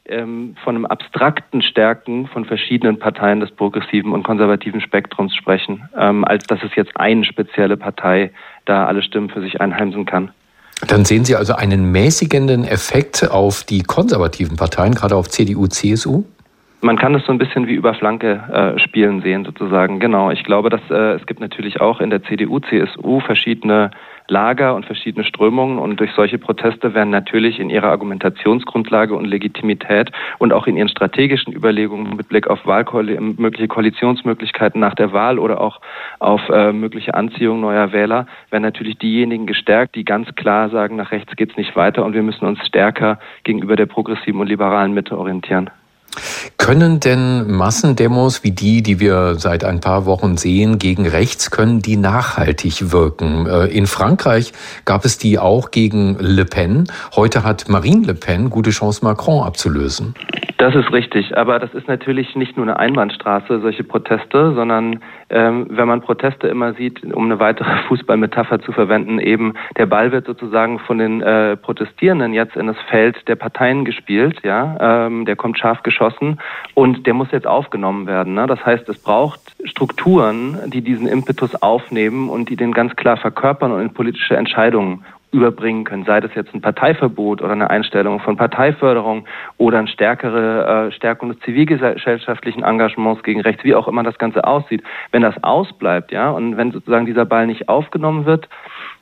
[0.10, 6.26] ähm, von einem abstrakten Stärken von verschiedenen Parteien des progressiven und konservativen Spektrums sprechen, ähm,
[6.26, 8.32] als dass es jetzt eine spezielle Partei
[8.66, 10.32] da alle Stimmen für sich einheimsen kann.
[10.88, 16.24] Dann sehen Sie also einen mäßigenden Effekt auf die konservativen Parteien, gerade auf CDU, CSU?
[16.80, 20.00] Man kann es so ein bisschen wie über Flanke äh, spielen sehen, sozusagen.
[20.00, 20.30] Genau.
[20.30, 23.90] Ich glaube, dass äh, es gibt natürlich auch in der CDU, CSU verschiedene
[24.28, 30.12] Lager und verschiedene Strömungen und durch solche Proteste werden natürlich in ihrer Argumentationsgrundlage und Legitimität
[30.38, 35.40] und auch in ihren strategischen Überlegungen mit Blick auf Wahlkoali mögliche Koalitionsmöglichkeiten nach der Wahl
[35.40, 35.80] oder auch
[36.20, 41.12] auf äh, mögliche Anziehung neuer Wähler werden natürlich diejenigen gestärkt, die ganz klar sagen, nach
[41.12, 45.18] rechts geht's nicht weiter und wir müssen uns stärker gegenüber der progressiven und liberalen Mitte
[45.18, 45.70] orientieren.
[46.58, 51.82] Können denn Massendemos wie die, die wir seit ein paar Wochen sehen, gegen rechts, können
[51.82, 53.48] die nachhaltig wirken?
[53.48, 54.54] Äh, in Frankreich
[54.86, 56.86] gab es die auch gegen Le Pen.
[57.16, 60.14] Heute hat Marine Le Pen gute Chance, Macron abzulösen.
[60.58, 65.00] Das ist richtig, aber das ist natürlich nicht nur eine Einbahnstraße, solche Proteste, sondern
[65.30, 70.12] ähm, wenn man Proteste immer sieht, um eine weitere Fußballmetapher zu verwenden, eben der Ball
[70.12, 75.26] wird sozusagen von den äh, Protestierenden jetzt in das Feld der Parteien gespielt, ja, ähm,
[75.26, 76.40] der kommt scharf geschossen
[76.74, 78.34] und der muss jetzt aufgenommen werden.
[78.34, 78.48] Ne?
[78.48, 83.72] Das heißt, es braucht Strukturen, die diesen Impetus aufnehmen und die den ganz klar verkörpern
[83.72, 88.38] und in politische Entscheidungen überbringen können, sei das jetzt ein Parteiverbot oder eine Einstellung von
[88.38, 89.26] Parteiförderung
[89.58, 94.46] oder eine stärkere äh, Stärkung des zivilgesellschaftlichen Engagements gegen rechts, wie auch immer das Ganze
[94.46, 94.84] aussieht.
[95.12, 98.48] Wenn das ausbleibt, ja, und wenn sozusagen dieser Ball nicht aufgenommen wird,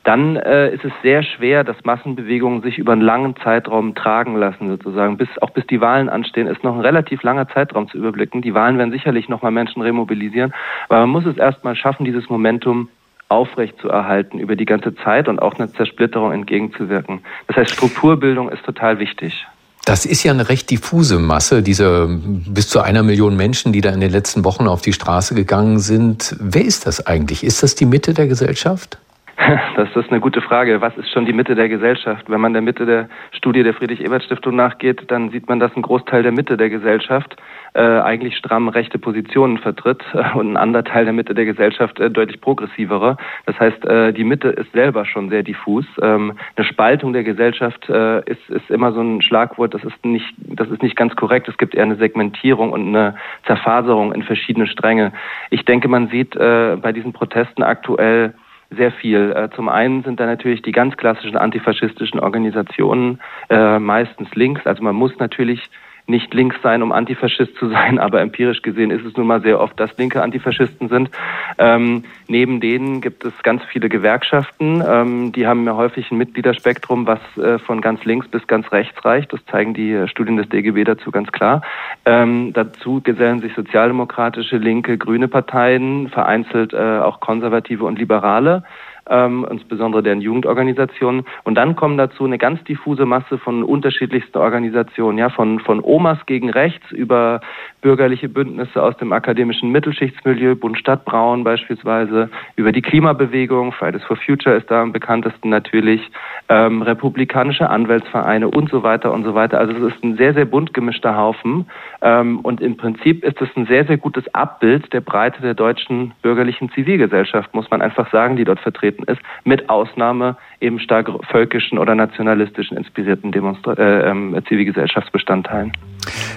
[0.02, 4.68] dann äh, ist es sehr schwer, dass Massenbewegungen sich über einen langen Zeitraum tragen lassen,
[4.68, 5.16] sozusagen.
[5.16, 8.42] Bis, auch bis die Wahlen anstehen, ist noch ein relativ langer Zeitraum zu überblicken.
[8.42, 10.52] Die Wahlen werden sicherlich nochmal Menschen remobilisieren,
[10.88, 12.88] aber man muss es erstmal schaffen, dieses Momentum
[13.28, 17.20] aufrechtzuerhalten über die ganze Zeit und auch einer Zersplitterung entgegenzuwirken.
[17.48, 19.46] Das heißt, Strukturbildung ist total wichtig.
[19.84, 23.90] Das ist ja eine recht diffuse Masse, diese bis zu einer Million Menschen, die da
[23.90, 26.36] in den letzten Wochen auf die Straße gegangen sind.
[26.40, 27.44] Wer ist das eigentlich?
[27.44, 28.98] Ist das die Mitte der Gesellschaft?
[29.76, 30.80] Das ist eine gute Frage.
[30.80, 32.28] Was ist schon die Mitte der Gesellschaft?
[32.28, 36.22] Wenn man der Mitte der Studie der Friedrich-Ebert-Stiftung nachgeht, dann sieht man, dass ein Großteil
[36.22, 37.36] der Mitte der Gesellschaft
[37.76, 42.00] äh, eigentlich stramm rechte Positionen vertritt äh, und ein anderer Teil der Mitte der Gesellschaft
[42.00, 43.18] äh, deutlich progressivere.
[43.44, 45.84] Das heißt, äh, die Mitte ist selber schon sehr diffus.
[46.00, 50.34] Ähm, eine Spaltung der Gesellschaft äh, ist, ist immer so ein Schlagwort, das ist nicht,
[50.38, 51.48] das ist nicht ganz korrekt.
[51.48, 53.16] Es gibt eher eine Segmentierung und eine
[53.46, 55.12] Zerfaserung in verschiedene Stränge.
[55.50, 58.34] Ich denke, man sieht äh, bei diesen Protesten aktuell
[58.70, 59.32] sehr viel.
[59.32, 63.20] Äh, zum einen sind da natürlich die ganz klassischen antifaschistischen Organisationen,
[63.50, 64.66] äh, meistens links.
[64.66, 65.60] Also man muss natürlich
[66.08, 69.60] nicht links sein, um Antifaschist zu sein, aber empirisch gesehen ist es nun mal sehr
[69.60, 71.10] oft, dass linke Antifaschisten sind.
[71.58, 77.06] Ähm, neben denen gibt es ganz viele Gewerkschaften, ähm, die haben ja häufig ein Mitgliederspektrum,
[77.06, 79.32] was äh, von ganz links bis ganz rechts reicht.
[79.32, 81.62] Das zeigen die äh, Studien des DGB dazu ganz klar.
[82.04, 88.62] Ähm, dazu gesellen sich sozialdemokratische, linke, grüne Parteien, vereinzelt äh, auch konservative und liberale
[89.08, 91.24] ähm, insbesondere deren Jugendorganisationen.
[91.44, 96.18] Und dann kommen dazu eine ganz diffuse Masse von unterschiedlichsten Organisationen, ja, von, von Omas
[96.26, 97.40] gegen rechts über
[97.80, 104.16] bürgerliche Bündnisse aus dem akademischen Mittelschichtsmilieu, Bund Stadt Braun beispielsweise, über die Klimabewegung, Fridays for
[104.16, 106.00] Future ist da am bekanntesten natürlich,
[106.48, 109.58] ähm, republikanische Anwältsvereine und so weiter und so weiter.
[109.58, 111.66] Also es ist ein sehr, sehr bunt gemischter Haufen.
[112.02, 116.12] Ähm, und im Prinzip ist es ein sehr, sehr gutes Abbild der Breite der deutschen
[116.22, 121.78] bürgerlichen Zivilgesellschaft, muss man einfach sagen, die dort vertreten ist, mit Ausnahme eben stark völkischen
[121.78, 125.72] oder nationalistischen inspirierten Demonstra äh, ähm, Zivilgesellschaftsbestandteilen.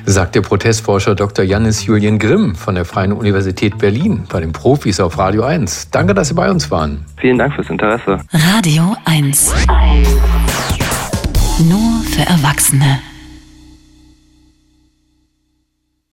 [0.05, 1.45] Sagt der Protestforscher Dr.
[1.45, 5.91] Janis Julian Grimm von der Freien Universität Berlin bei den Profis auf Radio 1.
[5.91, 7.05] Danke, dass Sie bei uns waren.
[7.17, 8.19] Vielen Dank fürs Interesse.
[8.31, 9.53] Radio 1.
[11.69, 12.99] Nur für Erwachsene.